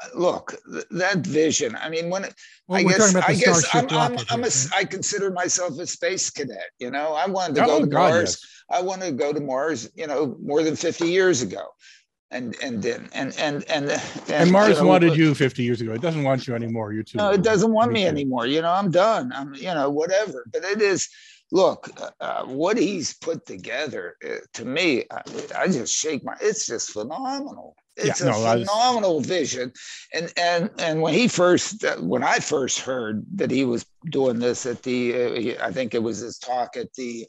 [0.03, 0.55] Uh, look,
[0.91, 1.77] that vision.
[1.77, 2.27] I mean, when
[2.67, 6.71] well, I guess, I guess I'm, I'm, I'm a, I consider myself a space cadet.
[6.79, 8.29] You know, I wanted to oh, go to God, Mars.
[8.41, 8.63] Yes.
[8.69, 9.89] I wanted to go to Mars.
[9.95, 11.63] You know, more than 50 years ago
[12.33, 15.79] and and then and and and and, and Mars you know, wanted you 50 years
[15.79, 15.93] ago.
[15.93, 16.91] It doesn't want you anymore.
[16.91, 17.17] You too.
[17.17, 18.47] No, it doesn't want me, anymore.
[18.47, 19.31] You know, I'm done.
[19.33, 20.45] I'm you know whatever.
[20.51, 21.07] But it is.
[21.51, 25.21] Look, uh, uh what he's put together uh, to me, I,
[25.55, 26.35] I, just shake my.
[26.41, 27.75] It's just phenomenal.
[27.95, 29.27] It's yeah, a no, phenomenal was...
[29.27, 29.71] vision,
[30.13, 34.39] and and and when he first, uh, when I first heard that he was doing
[34.39, 37.27] this at the, uh, I think it was his talk at the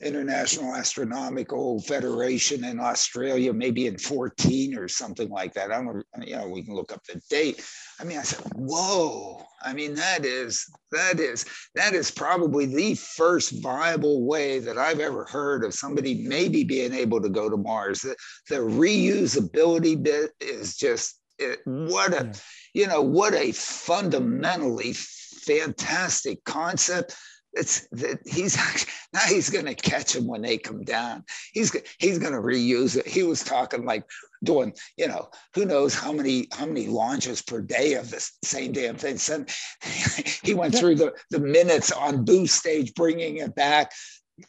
[0.00, 5.70] International Astronautical Federation in Australia, maybe in 14 or something like that.
[5.70, 7.64] I don't, you know, we can look up the date.
[8.00, 9.44] I mean, I said, whoa.
[9.62, 15.00] I mean, that is, that is, that is probably the first viable way that I've
[15.00, 18.00] ever heard of somebody maybe being able to go to Mars.
[18.00, 18.16] The,
[18.48, 22.32] the reusability bit is just, it, mm, what a,
[22.74, 27.16] you know, what a fundamentally fantastic concept
[27.56, 31.24] it's that he's actually, now he's going to catch them when they come down.
[31.52, 33.06] He's he's going to reuse it.
[33.06, 34.04] He was talking like
[34.42, 38.72] doing you know who knows how many how many launches per day of the same
[38.72, 39.18] damn thing.
[39.18, 39.44] So
[40.42, 43.92] he went through the the minutes on boost stage, bringing it back,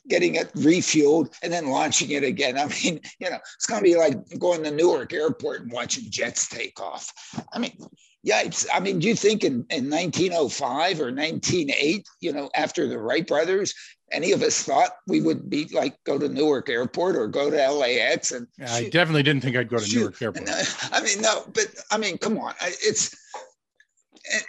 [0.08, 2.58] getting it refueled and then launching it again.
[2.58, 6.10] I mean, you know, it's going to be like going to Newark Airport and watching
[6.10, 7.12] jets take off.
[7.54, 7.78] I mean,
[8.26, 8.66] Yipes.
[8.74, 13.26] I mean, do you think in, in 1905 or 1908, you know, after the Wright
[13.26, 13.74] brothers,
[14.12, 17.72] any of us thought we would be like go to Newark Airport or go to
[17.72, 18.32] LAX?
[18.32, 20.00] And yeah, I definitely didn't think I'd go to shoot.
[20.00, 20.50] Newark Airport.
[20.92, 22.54] I mean, no, but I mean, come on.
[22.62, 23.16] It's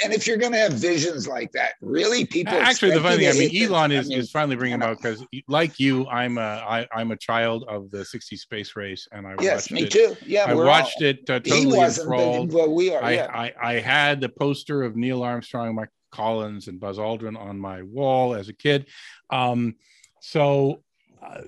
[0.02, 3.28] and if you're going to have visions like that, really, people actually the funny thing.
[3.28, 6.40] I mean, Elon is, I mean, is finally bringing about because, like you, I'm a
[6.40, 9.90] I, I'm a child of the '60s space race, and I yes, watched me it.
[9.90, 10.16] too.
[10.24, 12.52] Yeah, I watched all, it uh, totally he wasn't, enthralled.
[12.52, 13.12] But, we are.
[13.12, 13.30] Yeah.
[13.32, 17.58] I, I, I had the poster of Neil Armstrong, Mike Collins, and Buzz Aldrin on
[17.58, 18.86] my wall as a kid.
[19.30, 19.76] Um,
[20.20, 20.82] so
[21.22, 21.42] uh,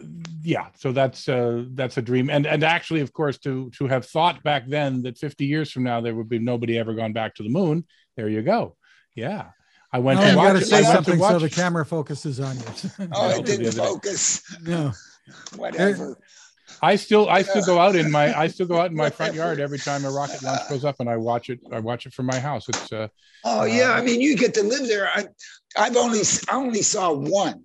[0.48, 4.06] yeah so that's uh, that's a dream and and actually of course to to have
[4.06, 7.34] thought back then that 50 years from now there would be nobody ever gone back
[7.34, 7.84] to the moon
[8.16, 8.74] there you go
[9.14, 9.50] yeah
[9.92, 10.58] I went no, to watch.
[10.58, 13.08] to say something so the camera focuses on you.
[13.12, 14.42] oh, it didn't focus.
[14.62, 14.92] No,
[15.56, 16.18] whatever.
[16.82, 19.34] I still, I still go out in my, I still go out in my front
[19.34, 21.60] yard every time a rocket launch goes up, and I watch it.
[21.72, 22.68] I watch it from my house.
[22.68, 22.92] It's.
[22.92, 23.08] Uh,
[23.46, 25.08] oh yeah, uh, I mean, you get to live there.
[25.08, 25.24] I,
[25.76, 26.20] I've only,
[26.50, 27.64] I only saw one.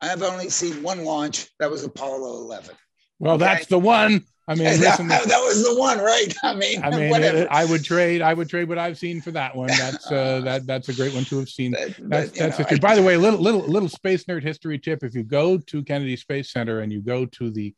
[0.00, 1.48] I've only seen one launch.
[1.58, 2.74] That was Apollo 11.
[3.18, 3.44] Well, okay?
[3.44, 4.24] that's the one.
[4.48, 6.34] I mean, that, that, was the one, right?
[6.42, 8.22] I mean, I mean, it, I would trade.
[8.22, 9.68] I would trade what I've seen for that one.
[9.68, 10.66] That's uh, that.
[10.66, 11.72] That's a great one to have seen.
[11.72, 15.04] That's but, that's know, I, By the way, little little little space nerd history tip:
[15.04, 17.74] if you go to Kennedy Space Center and you go to the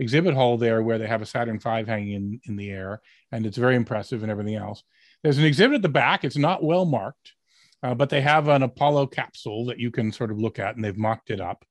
[0.00, 3.00] exhibit hall there, where they have a Saturn V hanging in in the air,
[3.30, 4.82] and it's very impressive and everything else.
[5.22, 6.24] There's an exhibit at the back.
[6.24, 7.34] It's not well marked,
[7.82, 10.84] uh, but they have an Apollo capsule that you can sort of look at, and
[10.84, 11.64] they've mocked it up.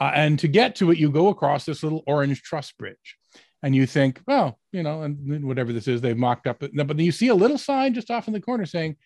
[0.00, 3.16] Uh, and to get to it, you go across this little orange truss bridge.
[3.62, 6.58] And you think, well, you know, and whatever this is, they've mocked up.
[6.58, 8.96] But then you see a little sign just off in the corner saying,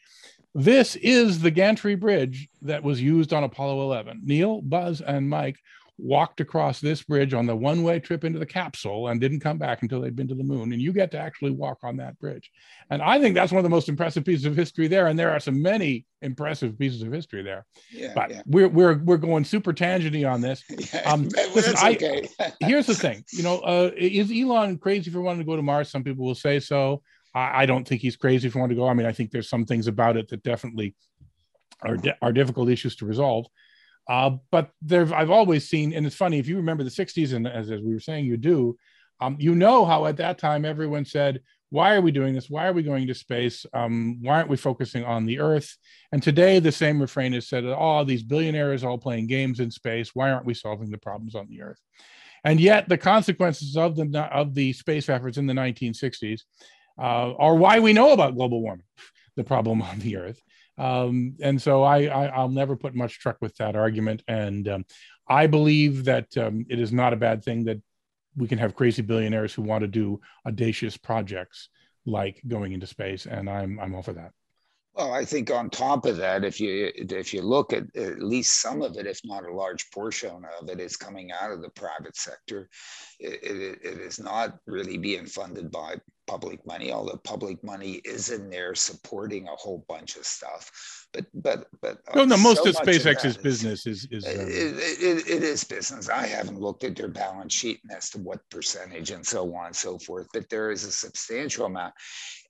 [0.55, 4.23] this is the gantry bridge that was used on Apollo 11.
[4.25, 5.59] Neil, Buzz, and Mike
[5.99, 9.57] walked across this bridge on the one way trip into the capsule and didn't come
[9.57, 10.73] back until they'd been to the moon.
[10.73, 12.51] And you get to actually walk on that bridge.
[12.91, 15.07] And I think that's one of the most impressive pieces of history there.
[15.07, 17.65] And there are so many impressive pieces of history there.
[17.91, 18.43] Yeah, but yeah.
[18.47, 20.63] we're, we're, we're going super tangenty on this.
[20.93, 21.25] Yeah, um,
[21.55, 22.29] listen, okay.
[22.39, 25.63] I, here's the thing, you know, uh, is Elon crazy for wanting to go to
[25.63, 25.91] Mars?
[25.91, 27.03] Some people will say so.
[27.35, 28.89] I, I don't think he's crazy for wanting to go.
[28.89, 30.95] I mean, I think there's some things about it that definitely
[31.83, 33.47] are, are difficult issues to resolve.
[34.09, 37.47] Uh, but there, I've always seen, and it's funny if you remember the '60s, and
[37.47, 38.77] as, as we were saying, you do.
[39.21, 41.41] Um, you know how at that time everyone said,
[41.71, 42.51] "Why are we doing this?
[42.51, 43.67] Why are we going to space?
[43.73, 45.77] Um, why aren't we focusing on the Earth?"
[46.13, 50.15] And today, the same refrain is said, "Oh, these billionaires all playing games in space.
[50.15, 51.81] Why aren't we solving the problems on the Earth?"
[52.45, 56.43] And yet, the consequences of the of the space efforts in the 1960s
[56.99, 58.85] uh, are why we know about global warming,
[59.37, 60.41] the problem on the Earth.
[60.79, 64.23] Um, and so I, will never put much truck with that argument.
[64.29, 64.85] And um,
[65.29, 67.81] I believe that um, it is not a bad thing that
[68.37, 71.69] we can have crazy billionaires who want to do audacious projects
[72.05, 74.31] like going into space, and I'm I'm all for that.
[74.95, 78.63] Well, I think on top of that, if you if you look at at least
[78.63, 81.71] some of it, if not a large portion of it, is coming out of the
[81.71, 82.69] private sector.
[83.19, 85.97] It, it, it is not really being funded by
[86.27, 91.06] public money, although public money is in there supporting a whole bunch of stuff.
[91.17, 94.47] But but but no, no, most so of SpaceX's business is is, is um...
[94.49, 96.11] it, it is business.
[96.11, 99.67] I haven't looked at their balance sheet and as to what percentage and so on
[99.67, 101.95] and so forth, but there is a substantial amount.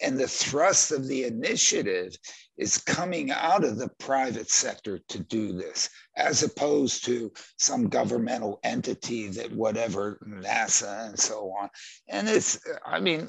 [0.03, 2.17] And the thrust of the initiative
[2.59, 8.59] is coming out of the private sector to do this, as opposed to some governmental
[8.65, 11.69] entity that whatever NASA and so on.
[12.09, 13.29] And it's, I mean,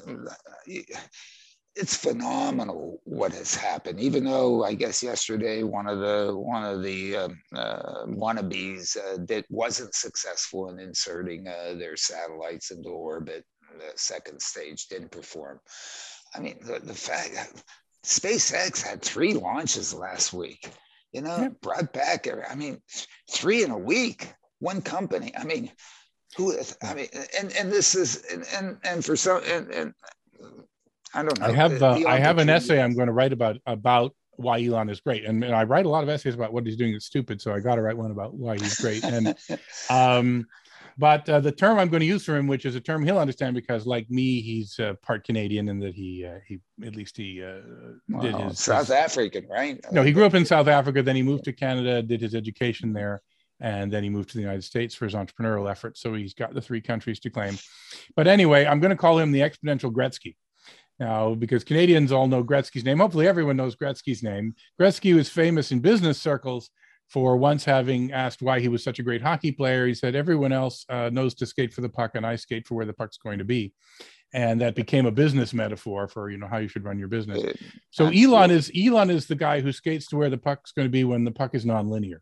[1.78, 4.00] it's phenomenal what has happened.
[4.00, 9.24] Even though I guess yesterday one of the one of the um, uh, wannabes uh,
[9.28, 13.44] that wasn't successful in inserting uh, their satellites into orbit,
[13.78, 15.60] the second stage didn't perform.
[16.34, 17.62] I mean, the, the fact
[18.04, 20.68] SpaceX had three launches last week.
[21.12, 21.48] You know, yeah.
[21.62, 22.26] brought back.
[22.50, 22.82] I mean,
[23.30, 24.32] three in a week.
[24.58, 25.32] One company.
[25.38, 25.70] I mean,
[26.36, 26.76] who is?
[26.82, 27.08] I mean,
[27.38, 29.94] and and this is and and, and for some and, and
[31.14, 31.46] I don't know.
[31.46, 34.88] I have uh, I have an essay I'm going to write about about why Elon
[34.88, 37.04] is great, and, and I write a lot of essays about what he's doing is
[37.04, 37.40] stupid.
[37.40, 39.02] So I got to write one about why he's great.
[39.04, 39.36] And
[39.90, 40.46] um,
[40.98, 43.18] but uh, the term I'm going to use for him, which is a term he'll
[43.18, 47.16] understand because, like me, he's uh, part Canadian and that he uh, he at least
[47.16, 49.80] he uh, did his South his, African, right?
[49.92, 51.02] No, he grew up in South Africa.
[51.02, 53.22] Then he moved to Canada, did his education there,
[53.60, 56.00] and then he moved to the United States for his entrepreneurial efforts.
[56.00, 57.56] So he's got the three countries to claim.
[58.16, 60.34] But anyway, I'm going to call him the exponential Gretzky.
[60.98, 64.54] Now, because Canadians all know Gretzky's name, hopefully everyone knows Gretzky's name.
[64.80, 66.70] Gretzky was famous in business circles
[67.08, 69.86] for once having asked why he was such a great hockey player.
[69.86, 72.74] He said, Everyone else uh, knows to skate for the puck, and I skate for
[72.74, 73.72] where the puck's going to be.
[74.34, 77.40] And that became a business metaphor for you know how you should run your business.
[77.90, 78.24] So Absolutely.
[78.24, 81.04] Elon is Elon is the guy who skates to where the puck's going to be
[81.04, 82.18] when the puck is nonlinear,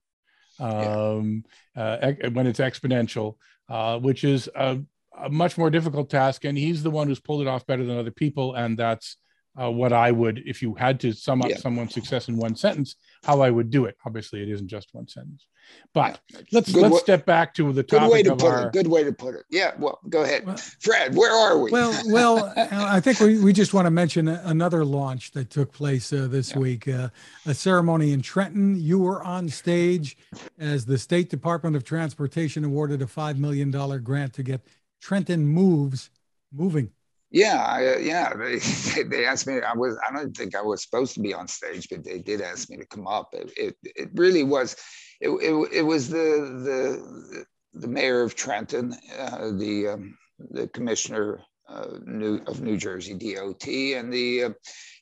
[0.60, 1.42] um,
[1.76, 2.12] yeah.
[2.22, 4.78] uh, when it's exponential, uh, which is a,
[5.18, 6.44] a, much more difficult task.
[6.44, 8.54] And he's the one who's pulled it off better than other people.
[8.54, 9.16] And that's
[9.60, 11.56] uh, what I would, if you had to sum up yeah.
[11.56, 13.96] someone's success in one sentence, how I would do it.
[14.04, 15.46] Obviously, it isn't just one sentence.
[15.94, 16.40] But yeah.
[16.52, 18.66] let's good let's way, step back to the topic good way to of put our.
[18.66, 19.44] It, good way to put it.
[19.50, 19.72] Yeah.
[19.78, 21.16] Well, go ahead, well, Fred.
[21.16, 21.70] Where are we?
[21.70, 26.12] Well, well, I think we, we just want to mention another launch that took place
[26.12, 26.58] uh, this yeah.
[26.58, 26.86] week.
[26.86, 27.08] Uh,
[27.46, 28.78] a ceremony in Trenton.
[28.78, 30.16] You were on stage
[30.58, 34.60] as the State Department of Transportation awarded a five million dollar grant to get
[35.00, 36.10] Trenton moves
[36.52, 36.90] moving.
[37.30, 38.32] Yeah, I, yeah.
[38.94, 39.60] They, they asked me.
[39.60, 39.98] I was.
[40.08, 42.76] I don't think I was supposed to be on stage, but they did ask me
[42.78, 43.28] to come up.
[43.32, 44.76] It, it, it really was.
[45.20, 47.44] It, it, it was the the
[47.74, 50.18] the mayor of Trenton, uh, the um,
[50.50, 54.50] the commissioner uh, New, of New Jersey DOT, and the uh,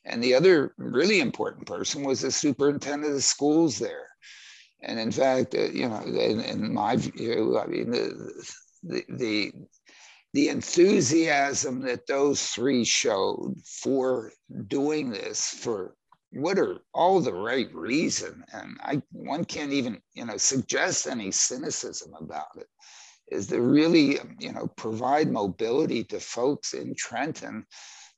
[0.05, 4.09] and the other really important person was the superintendent of the schools there.
[4.81, 8.45] And in fact, uh, you know, in, in, my view, I mean, the
[8.83, 9.53] the, the
[10.35, 14.33] the enthusiasm that those three showed for
[14.67, 15.95] doing this for
[16.31, 21.31] what are all the right reason and i one can't even you know suggest any
[21.31, 22.67] cynicism about it
[23.29, 27.65] is to really you know provide mobility to folks in trenton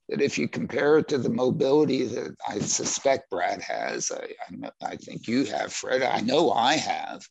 [0.10, 4.94] that if you compare it to the mobility that i suspect brad has i, I,
[4.94, 7.22] I think you have fred i know i have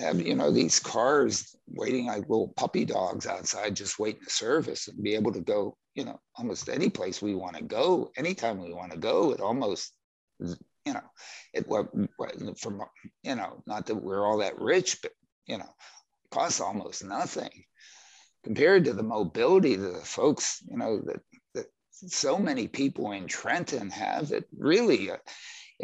[0.00, 4.88] have you know these cars waiting like little puppy dogs outside just waiting to service
[4.88, 8.62] and be able to go you know almost any place we want to go anytime
[8.62, 9.92] we want to go it almost
[10.40, 11.02] you know
[11.52, 11.88] it what
[12.58, 12.80] from
[13.22, 15.12] you know not that we're all that rich but
[15.46, 15.68] you know
[16.30, 17.50] costs almost nothing
[18.42, 21.20] compared to the mobility that the folks you know that
[21.54, 25.16] that so many people in trenton have that really uh,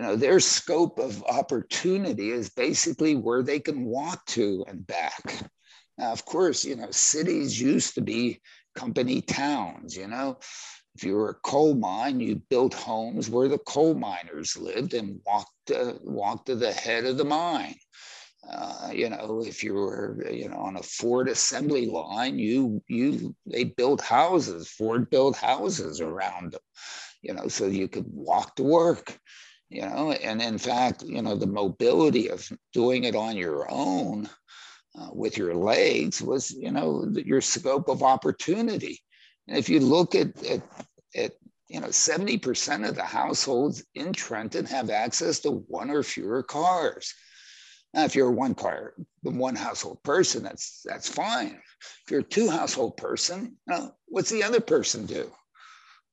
[0.00, 5.42] you know their scope of opportunity is basically where they can walk to and back.
[5.98, 8.40] Now of course you know cities used to be
[8.74, 10.38] company towns you know.
[10.94, 15.20] If you were a coal mine you built homes where the coal miners lived and
[15.26, 17.74] walked uh, walked to the head of the mine.
[18.50, 23.36] Uh, you know, if you were, you know, on a Ford assembly line, you you
[23.44, 24.66] they built houses.
[24.66, 26.62] Ford built houses around them,
[27.20, 29.20] you know, so you could walk to work
[29.70, 34.28] you know and in fact you know the mobility of doing it on your own
[34.98, 39.00] uh, with your legs was you know your scope of opportunity
[39.48, 40.62] and if you look at, at,
[41.14, 41.32] at
[41.70, 47.14] you know, 70% of the households in Trenton have access to one or fewer cars.
[47.94, 51.60] Now, if you're one car, one household person, that's that's fine.
[52.04, 55.30] If you're a two household person, you know, what's the other person do?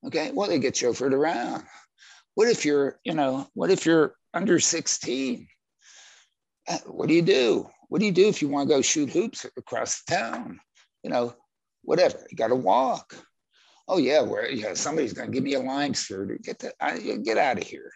[0.05, 1.64] Okay, well, they get chauffeured around.
[2.38, 5.47] What if you're, you know, what if you're under 16?
[6.67, 7.67] Uh, what do you do?
[7.89, 10.59] What do you do if you want to go shoot hoops across the town?
[11.01, 11.33] You know,
[11.81, 12.27] whatever.
[12.29, 13.15] You got to walk.
[13.88, 17.39] Oh yeah, where yeah, somebody's going to give me a lime to Get the, get
[17.39, 17.91] out of here.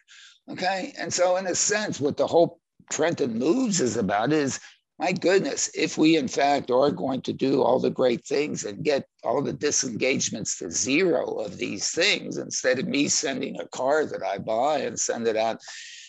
[0.50, 4.60] Okay, and so in a sense, what the whole Trenton Moves is about is
[5.02, 8.86] my goodness, if we in fact are going to do all the great things and
[8.86, 14.06] get all the disengagements to zero of these things, instead of me sending a car
[14.06, 15.60] that I buy and send it out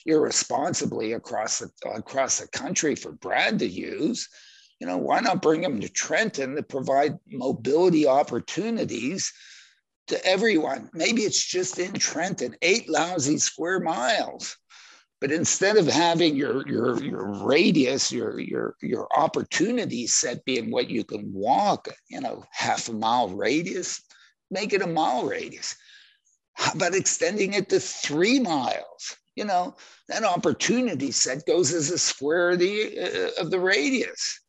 [0.05, 4.29] irresponsibly across the, across the country for Brad to use,
[4.79, 9.33] you know, why not bring them to Trenton to provide mobility opportunities
[10.09, 10.91] to everyone?
[10.93, 14.59] Maybe it's just in Trenton, eight lousy square miles
[15.23, 20.91] but instead of having your your your radius, your your your opportunity set being what
[20.91, 24.03] you can walk, you know, half a mile radius,
[24.51, 25.77] make it a mile radius.
[26.55, 29.17] How about extending it to three miles?
[29.37, 29.77] You know,
[30.09, 34.41] that opportunity set goes as a square of the uh, of the radius.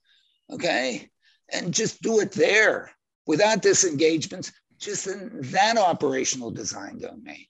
[0.52, 1.08] Okay,
[1.52, 2.90] and just do it there
[3.28, 7.46] without disengagements, just in that operational design domain.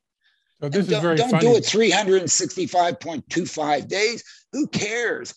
[0.61, 1.45] So this is very don't funny.
[1.45, 4.23] do it 365.25 days.
[4.53, 5.33] Who cares?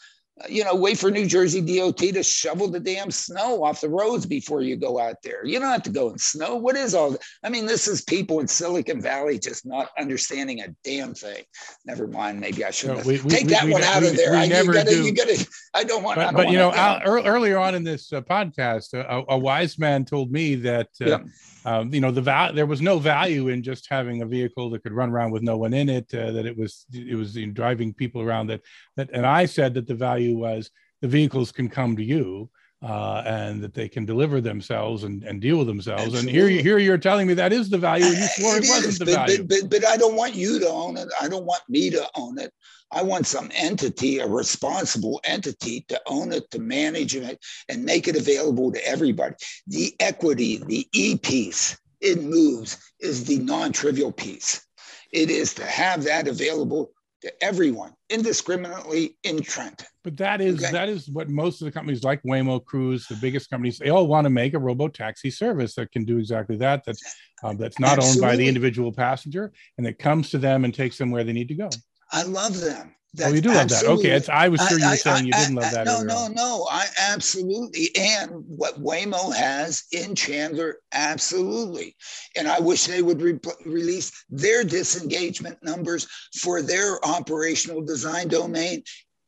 [0.48, 4.26] you know, wait for New Jersey DOT to shovel the damn snow off the roads
[4.26, 5.46] before you go out there.
[5.46, 6.56] You don't have to go in snow.
[6.56, 7.22] What is all that?
[7.42, 11.42] I mean, this is people in Silicon Valley just not understanding a damn thing.
[11.86, 12.38] Never mind.
[12.38, 14.34] Maybe I should no, take we, that we, one out of there.
[14.34, 15.04] I, never you gotta, do.
[15.04, 16.16] You gotta, I don't want.
[16.16, 19.78] But, don't but you know, Al, earlier on in this uh, podcast, a, a, wise
[19.78, 20.88] man told me that.
[21.00, 21.18] Uh, yeah.
[21.66, 24.84] Um, you know the val- there was no value in just having a vehicle that
[24.84, 27.48] could run around with no one in it uh, that it was it was you
[27.48, 28.60] know, driving people around that
[28.96, 30.70] that and i said that the value was
[31.02, 32.48] the vehicles can come to you
[32.86, 36.04] uh, and that they can deliver themselves and, and deal with themselves.
[36.04, 36.30] Absolutely.
[36.30, 38.64] And here, you, here you're telling me that is the value, and you swore it,
[38.64, 39.42] it wasn't is, the but, value.
[39.42, 41.08] But, but, but I don't want you to own it.
[41.20, 42.52] I don't want me to own it.
[42.92, 48.06] I want some entity, a responsible entity, to own it, to manage it, and make
[48.06, 49.34] it available to everybody.
[49.66, 54.64] The equity, the E piece, it moves, is the non-trivial piece.
[55.12, 56.92] It is to have that available
[57.22, 59.86] to everyone indiscriminately in Trenton.
[60.04, 60.72] But that is okay.
[60.72, 64.06] that is what most of the companies like Waymo, Cruise, the biggest companies, they all
[64.06, 66.84] want to make a robo taxi service that can do exactly that.
[66.84, 67.02] That's
[67.42, 68.10] um, that's not Absolutely.
[68.10, 71.32] owned by the individual passenger and that comes to them and takes them where they
[71.32, 71.70] need to go.
[72.12, 72.94] I love them.
[73.16, 73.84] That's oh, you do love that.
[73.84, 75.86] Okay, it's, I was sure you were I, saying I, you didn't I, love that.
[75.86, 76.34] No, no, on.
[76.34, 76.66] no.
[76.70, 77.88] I absolutely.
[77.98, 81.96] And what Waymo has in Chandler, absolutely.
[82.36, 86.06] And I wish they would re- release their disengagement numbers
[86.38, 88.82] for their operational design domain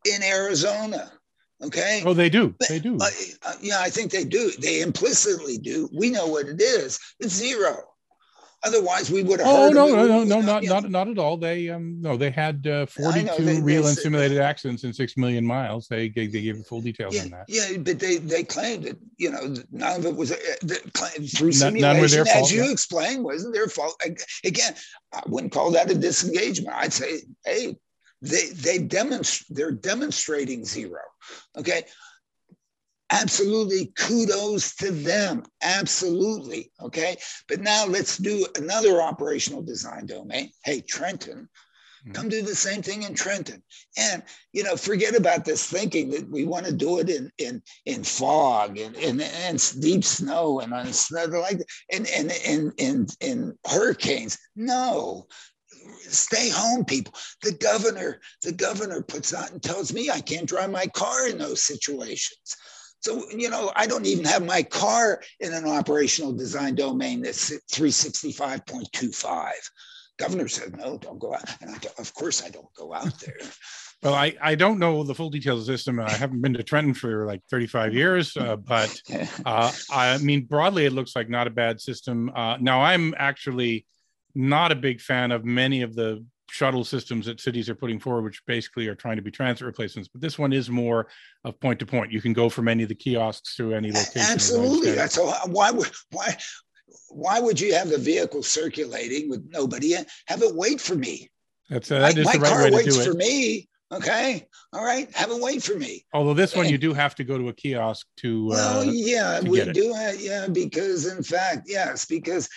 [0.05, 1.11] in Arizona.
[1.65, 2.03] Okay.
[2.05, 2.55] Oh, they do.
[2.69, 2.97] They do.
[3.01, 3.09] Uh,
[3.47, 4.53] uh, yeah, I think they do.
[4.61, 5.89] They implicitly do.
[5.97, 7.01] We know what it is.
[7.21, 7.85] It's zero.
[8.65, 9.49] Otherwise, we would have.
[9.49, 11.37] Oh no, no, no, no, not not not at all.
[11.37, 15.17] They um no, they had uh, forty-two they, real they, and simulated accidents in six
[15.17, 15.87] million miles.
[15.87, 17.45] They they, they gave full details yeah, on that.
[17.47, 20.37] Yeah, but they they claimed that you know none of it was uh,
[21.37, 22.73] through simulation, none, none as fault, you yeah.
[22.73, 23.95] explained, wasn't their fault.
[24.45, 24.75] Again,
[25.13, 26.75] I wouldn't call that a disengagement.
[26.77, 27.77] I'd say, hey,
[28.23, 31.03] they they demonstrate they're demonstrating zero.
[31.57, 31.85] Okay,
[33.11, 35.43] Absolutely kudos to them.
[35.63, 36.71] Absolutely.
[36.81, 37.17] Okay.
[37.49, 40.51] But now let's do another operational design domain.
[40.63, 41.49] Hey, Trenton,
[42.05, 42.13] hmm.
[42.13, 43.63] come do the same thing in Trenton.
[43.97, 47.63] And, you know, forget about this thinking that we want to do it in, in,
[47.87, 53.17] in fog and, and, and deep snow and on snow like and, and, and, and,
[53.23, 54.37] and hurricanes.
[54.55, 55.27] No,
[56.01, 60.71] stay home people the governor the governor puts out and tells me i can't drive
[60.71, 62.57] my car in those situations
[63.01, 67.51] so, you know, I don't even have my car in an operational design domain that's
[67.73, 69.51] 365.25.
[70.19, 71.45] Governor said, no, don't go out.
[71.61, 73.37] And I, of course, I don't go out there.
[74.01, 75.99] Well, I, I don't know the full details of the system.
[75.99, 78.97] I haven't been to Trenton for like 35 years, uh, but
[79.45, 82.31] uh, I mean, broadly, it looks like not a bad system.
[82.33, 83.87] Uh, now, I'm actually
[84.37, 88.25] not a big fan of many of the shuttle systems that cities are putting forward,
[88.25, 90.09] which basically are trying to be transit replacements.
[90.09, 91.09] But this one is more
[91.45, 92.13] of point to point.
[92.13, 94.23] You can go from any of the kiosks to any location.
[94.23, 94.93] Absolutely.
[94.93, 95.31] That's so.
[95.47, 96.37] Why would why
[97.11, 100.07] why would you have the vehicle circulating with nobody in?
[100.27, 101.31] Have it wait for me.
[101.69, 103.13] That's uh, that my, is the right car way waits to do it.
[103.13, 103.69] for me.
[103.91, 104.47] Okay.
[104.75, 105.11] All right.
[105.17, 106.05] Have a wait for me.
[106.13, 108.49] Although this one, you do have to go to a kiosk to.
[108.49, 109.73] Well, uh, yeah, to we it.
[109.73, 109.95] do.
[109.95, 112.51] Have, yeah, because in fact, yes, because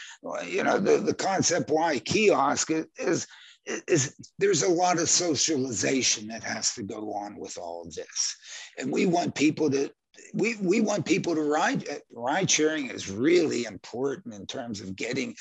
[0.46, 3.28] you know the the concept why kiosk is, is
[3.66, 8.36] is there's a lot of socialization that has to go on with all of this,
[8.78, 9.92] and we want people to.
[10.34, 11.86] We, we want people to ride.
[12.12, 15.36] Ride sharing is really important in terms of getting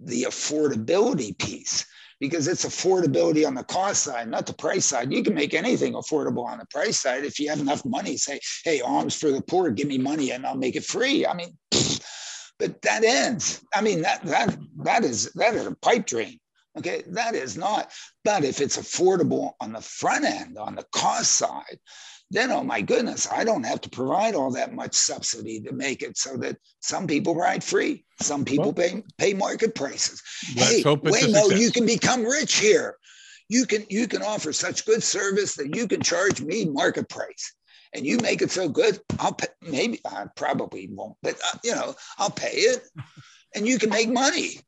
[0.00, 1.84] the affordability piece
[2.22, 5.12] because it's affordability on the cost side, not the price side.
[5.12, 8.16] You can make anything affordable on the price side if you have enough money.
[8.16, 11.26] Say, hey, alms for the poor, give me money and I'll make it free.
[11.26, 11.58] I mean,
[12.60, 13.64] but that ends.
[13.74, 16.38] I mean, that that that is that is a pipe dream.
[16.78, 17.92] Okay, that is not.
[18.24, 21.78] But if it's affordable on the front end, on the cost side,
[22.30, 26.02] then oh my goodness, I don't have to provide all that much subsidy to make
[26.02, 30.22] it so that some people ride free, some people Well- pay pay market prices.
[30.54, 32.96] Hey, Waymo, you can become rich here.
[33.48, 37.52] You can you can offer such good service that you can charge me market price,
[37.92, 38.98] and you make it so good.
[39.18, 42.82] I'll pay, maybe I probably won't, but uh, you know I'll pay it,
[43.54, 44.60] and you can make money.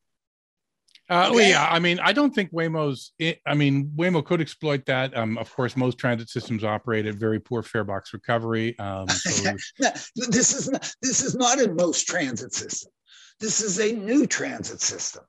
[1.07, 1.49] Uh, Okay.
[1.49, 3.11] yeah, I mean, I don't think Waymo's.
[3.45, 5.15] I mean, Waymo could exploit that.
[5.15, 8.77] Um, of course, most transit systems operate at very poor fare box recovery.
[8.79, 9.89] Um, so No,
[10.29, 12.91] this is not this is not a most transit system.
[13.39, 15.23] This is a new transit system.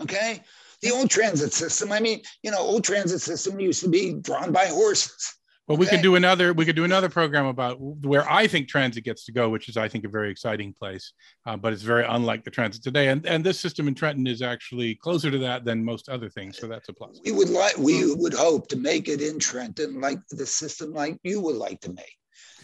[0.00, 0.42] Okay.
[0.82, 4.50] The old transit system, I mean, you know, old transit system used to be drawn
[4.52, 5.36] by horses.
[5.68, 6.52] Well, we could do another.
[6.52, 9.76] We could do another program about where I think transit gets to go, which is,
[9.76, 11.12] I think, a very exciting place.
[11.46, 13.08] Uh, but it's very unlike the transit today.
[13.08, 16.58] And and this system in Trenton is actually closer to that than most other things.
[16.58, 17.20] So that's a plus.
[17.24, 21.18] We would like we would hope to make it in Trenton like the system like
[21.22, 22.16] you would like to make.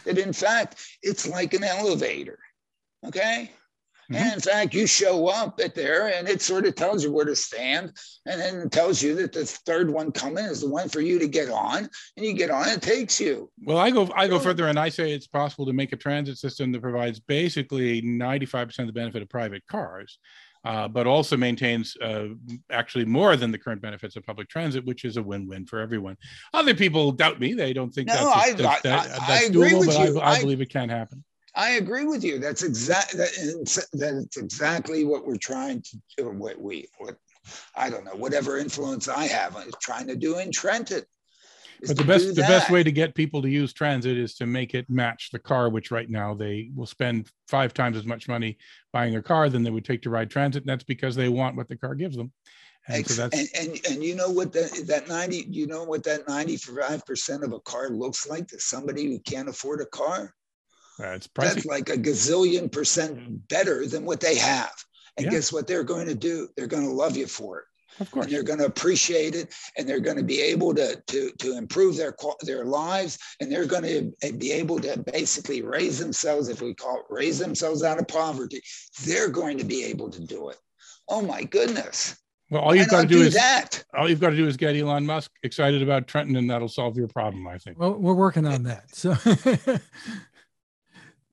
[0.05, 2.38] That in fact, it's like an elevator.
[3.07, 3.53] Okay.
[4.11, 7.26] And in fact, you show up at there and it sort of tells you where
[7.26, 7.92] to stand.
[8.26, 11.18] And then it tells you that the third one coming is the one for you
[11.18, 11.88] to get on.
[12.16, 13.50] And you get on, it takes you.
[13.64, 16.38] Well, I go I go further and I say it's possible to make a transit
[16.38, 20.18] system that provides basically 95% of the benefit of private cars,
[20.64, 22.28] uh, but also maintains uh,
[22.70, 26.16] actually more than the current benefits of public transit, which is a win-win for everyone.
[26.54, 29.48] Other people doubt me; they don't think No, that's, I- that's, that- I- I that's
[29.50, 30.18] agree doable, with but you.
[30.20, 31.24] I, I I- believe it can happen.
[31.59, 32.38] I agree with you.
[32.38, 33.16] That's exact.
[33.16, 33.30] That,
[33.94, 36.30] that it's exactly what we're trying to do.
[36.30, 37.16] What we, what
[37.74, 41.02] I don't know, whatever influence I have, is trying to do in Trenton.
[41.84, 44.74] But the best the best way to get people to use transit is to make
[44.74, 48.56] it match the car, which right now they will spend five times as much money
[48.92, 50.62] buying a car than they would take to ride transit.
[50.62, 52.32] And that's because they want what the car gives them.
[52.86, 55.82] And so Ex- that's and, and and you know what that that 90 you know
[55.82, 60.34] what that 95% of a car looks like to somebody who can't afford a car
[60.99, 64.72] it's that's like a gazillion percent better than what they have
[65.16, 65.30] and Yeah.
[65.32, 67.64] guess what they're going to do they're going to love you for it
[68.01, 68.26] Of course.
[68.26, 71.57] and they're going to appreciate it and they're going to be able to to to
[71.57, 76.61] improve their their lives and they're going to be able to basically raise themselves if
[76.62, 78.61] we call it raise themselves out of poverty
[79.05, 80.59] they're going to be able to do it
[81.09, 82.16] oh my goodness
[82.51, 84.57] Well, all you've got to not do is that all you've got to do is
[84.57, 87.46] get Elon Musk excited about Trenton, and that'll solve your problem.
[87.46, 87.78] I think.
[87.78, 88.84] Well, we're working on that.
[88.94, 89.11] So,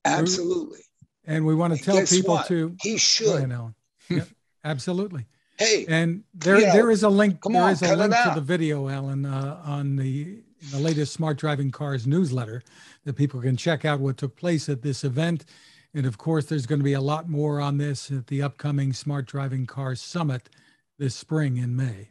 [0.06, 0.80] absolutely
[1.28, 2.47] and we want to tell people what?
[2.47, 3.76] to he should ahead, Alain.
[4.10, 4.28] Yep,
[4.64, 5.26] absolutely.
[5.58, 7.39] hey And there, know, there is a link.
[7.43, 11.38] There on, is a link to the video, Alain, uh, on the the latest Smart
[11.38, 12.64] Driving Cars newsletter
[13.03, 15.45] that people can check out what took place at this event.
[15.93, 18.91] And of course, there's going to be a lot more on this at the upcoming
[18.91, 20.49] Smart Driving Cars Summit
[20.97, 22.10] this spring in May.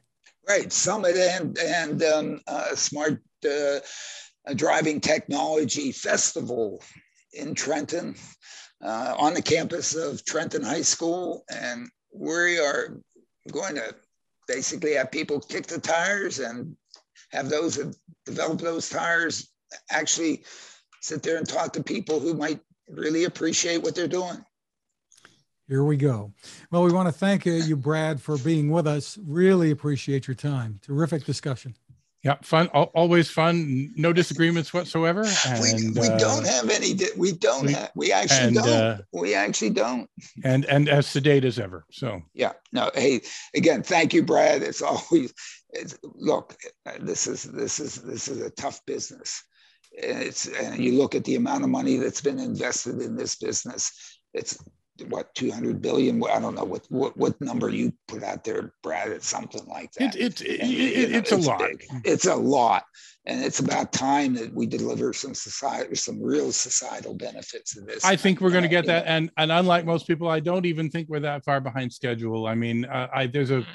[0.48, 3.78] right summit and and um, uh, smart uh,
[4.46, 6.82] uh, driving technology festival
[7.34, 8.14] in trenton
[8.82, 13.00] uh, on the campus of trenton high school and we are
[13.50, 13.94] going to
[14.46, 16.76] basically have people kick the tires and
[17.32, 19.50] have those that develop those tires
[19.90, 20.44] actually
[21.00, 24.44] sit there and talk to people who might really appreciate what they're doing
[25.66, 26.32] Here we go.
[26.70, 29.18] Well, we want to thank you, Brad, for being with us.
[29.26, 30.78] Really appreciate your time.
[30.82, 31.74] Terrific discussion.
[32.24, 32.68] Yeah, fun.
[32.68, 33.92] Always fun.
[33.96, 35.24] No disagreements whatsoever.
[35.60, 38.68] we, And we uh, don't have any we don't we- have we actually and, don't
[38.68, 40.08] uh, we actually don't
[40.42, 41.84] and and as sedate as ever.
[41.92, 43.20] So yeah no hey
[43.54, 45.34] again thank you brad it's always
[45.70, 46.56] it's, look
[46.86, 49.42] uh, this is this is this is a tough business
[50.02, 53.36] And it's and you look at the amount of money that's been invested in this
[53.36, 53.92] business
[54.32, 54.56] it's
[55.08, 59.08] what 200 billion i don't know what what, what number you put out there brad
[59.10, 61.58] it's something like that it, it, And, it- know, it's a lot.
[61.58, 61.84] big.
[62.04, 62.84] It's a lot.
[63.26, 68.04] And it's about time that we deliver some society, some real societal benefits of this.
[68.04, 70.66] I think we're going to Uh, get that, and and unlike most people, I don't
[70.66, 72.46] even think we're that far behind schedule.
[72.46, 73.66] I mean, uh, I there's a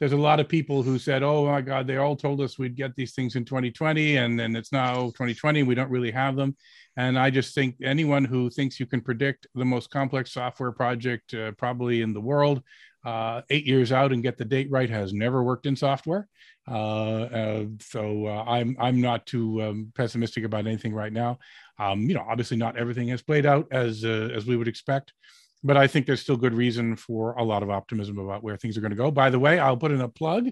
[0.00, 2.76] there's a lot of people who said, "Oh my God, they all told us we'd
[2.76, 5.62] get these things in 2020, and then it's now 2020.
[5.62, 6.56] We don't really have them."
[6.96, 11.34] And I just think anyone who thinks you can predict the most complex software project
[11.34, 12.62] uh, probably in the world
[13.06, 16.28] uh, eight years out and get the date right has never worked in software.
[16.68, 21.38] Uh, uh so uh, I'm I'm not too um, pessimistic about anything right now.
[21.78, 25.12] Um, you know, obviously not everything has played out as uh, as we would expect,
[25.66, 28.78] but I think there's still good reason for a lot of optimism about where things
[28.78, 29.10] are going to go.
[29.10, 30.48] By the way, I'll put in a plug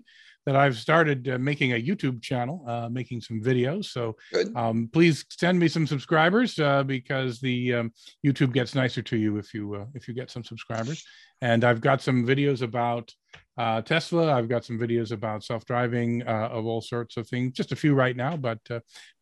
[0.47, 3.87] that I've started uh, making a YouTube channel, uh, making some videos.
[3.87, 4.17] So
[4.55, 7.93] um, please send me some subscribers uh, because the um,
[8.25, 11.05] YouTube gets nicer to you if you uh, if you get some subscribers.
[11.41, 13.13] And I've got some videos about
[13.59, 14.33] uh, Tesla.
[14.33, 17.53] I've got some videos about self-driving uh, of all sorts of things.
[17.53, 18.61] Just a few right now, but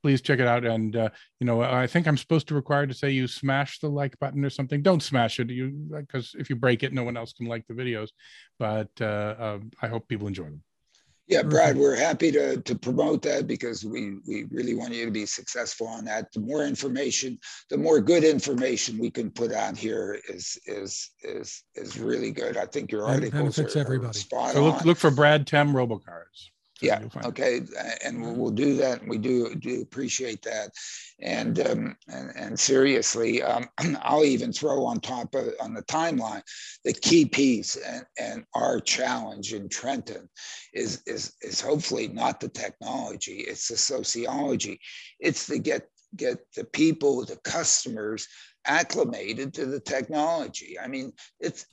[0.03, 0.65] please check it out.
[0.65, 4.19] And you know, I think I'm supposed to require to say you smash the like
[4.19, 4.83] button or something.
[4.83, 7.75] Don't smash it, you because if you break it, no one else can like the
[7.75, 8.09] videos.
[8.59, 10.63] But I hope people enjoy them.
[11.33, 11.81] Yeah, Brad, mm-hmm.
[11.81, 15.87] we're happy to, to promote that because we, we really want you to be successful
[15.87, 16.31] on that.
[16.33, 17.39] The more information,
[17.71, 22.59] the more good information we can put out here is is is is really good.
[22.59, 24.19] I think your articles benefits are, everybody.
[24.19, 26.52] spot so look, look for Brad Tem Robocars
[26.83, 27.61] yeah okay
[28.05, 30.71] and we'll, we'll, do that and we do do appreciate that.
[31.21, 33.69] And um, and, and seriously um,
[34.03, 36.43] i'll even throw on top of on the timeline
[36.85, 40.29] the key piece and, and our challenge in trenton
[40.75, 44.81] is is is hopefully not the technology it's the sociology.
[45.21, 48.29] It's to get get the people the customers
[48.67, 50.79] acclimated to the technology.
[50.79, 51.67] I mean, it's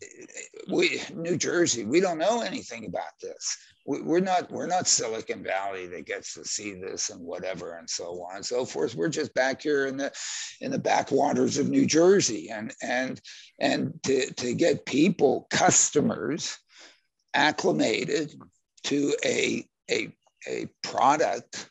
[0.71, 1.85] we New Jersey.
[1.85, 3.57] We don't know anything about this.
[3.85, 7.89] We, we're not we're not Silicon Valley that gets to see this and whatever and
[7.89, 8.95] so on and so forth.
[8.95, 10.11] We're just back here in the
[10.61, 13.21] in the backwaters of New Jersey, and and
[13.59, 16.57] and to to get people customers
[17.33, 18.33] acclimated
[18.85, 20.15] to a a
[20.47, 21.69] a product.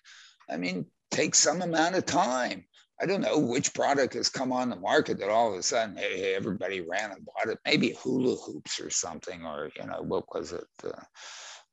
[0.50, 2.64] I mean, takes some amount of time
[3.00, 5.96] I don't know which product has come on the market that all of a sudden,
[5.96, 7.58] hey, everybody ran and bought it.
[7.64, 10.66] Maybe hula hoops or something, or you know, what was it?
[10.82, 10.90] Uh,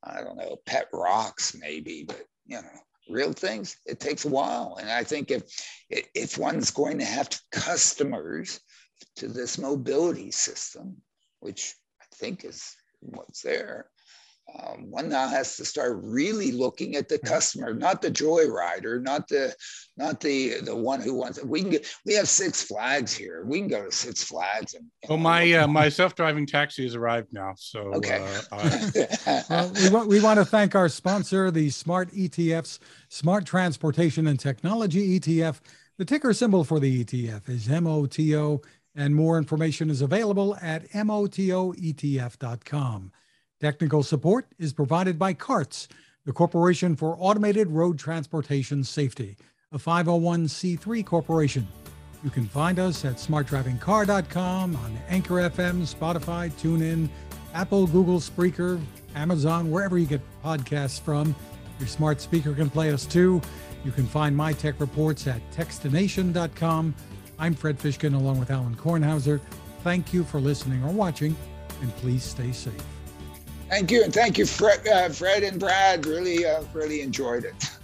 [0.04, 2.68] I don't know, pet rocks maybe, but you know,
[3.08, 3.76] real things.
[3.86, 5.42] It takes a while, and I think if
[5.90, 8.60] if one's going to have customers
[9.16, 10.96] to this mobility system,
[11.40, 13.90] which I think is what's there,
[14.54, 19.26] um, one now has to start really looking at the customer, not the joyrider, not
[19.26, 19.52] the
[19.96, 21.38] not the the one who wants.
[21.38, 21.48] It.
[21.48, 23.44] We can get we have Six Flags here.
[23.44, 24.84] We can go to Six Flags and.
[25.08, 27.54] Oh, my uh, my self driving taxi has arrived now.
[27.56, 28.24] So okay.
[28.52, 32.78] Uh, well, we want we want to thank our sponsor, the Smart ETFs,
[33.08, 35.58] Smart Transportation and Technology ETF.
[35.98, 38.62] The ticker symbol for the ETF is MOTO,
[38.94, 42.32] and more information is available at motoetf.com.
[43.58, 45.88] Technical support is provided by CARTS,
[46.26, 49.38] the Corporation for Automated Road Transportation Safety,
[49.72, 51.66] a 501c3 corporation.
[52.22, 57.08] You can find us at smartdrivingcar.com on Anchor FM, Spotify, TuneIn,
[57.54, 58.78] Apple, Google, Spreaker,
[59.14, 61.34] Amazon, wherever you get podcasts from.
[61.78, 63.40] Your smart speaker can play us too.
[63.86, 66.94] You can find my tech reports at techstination.com.
[67.38, 69.40] I'm Fred Fishkin along with Alain Kornhauser.
[69.82, 71.34] Thank you for listening or watching,
[71.80, 72.95] and please stay safe.
[73.68, 76.06] Thank you, and thank you, Fred, uh, Fred and Brad.
[76.06, 77.54] Really, uh, really enjoyed it.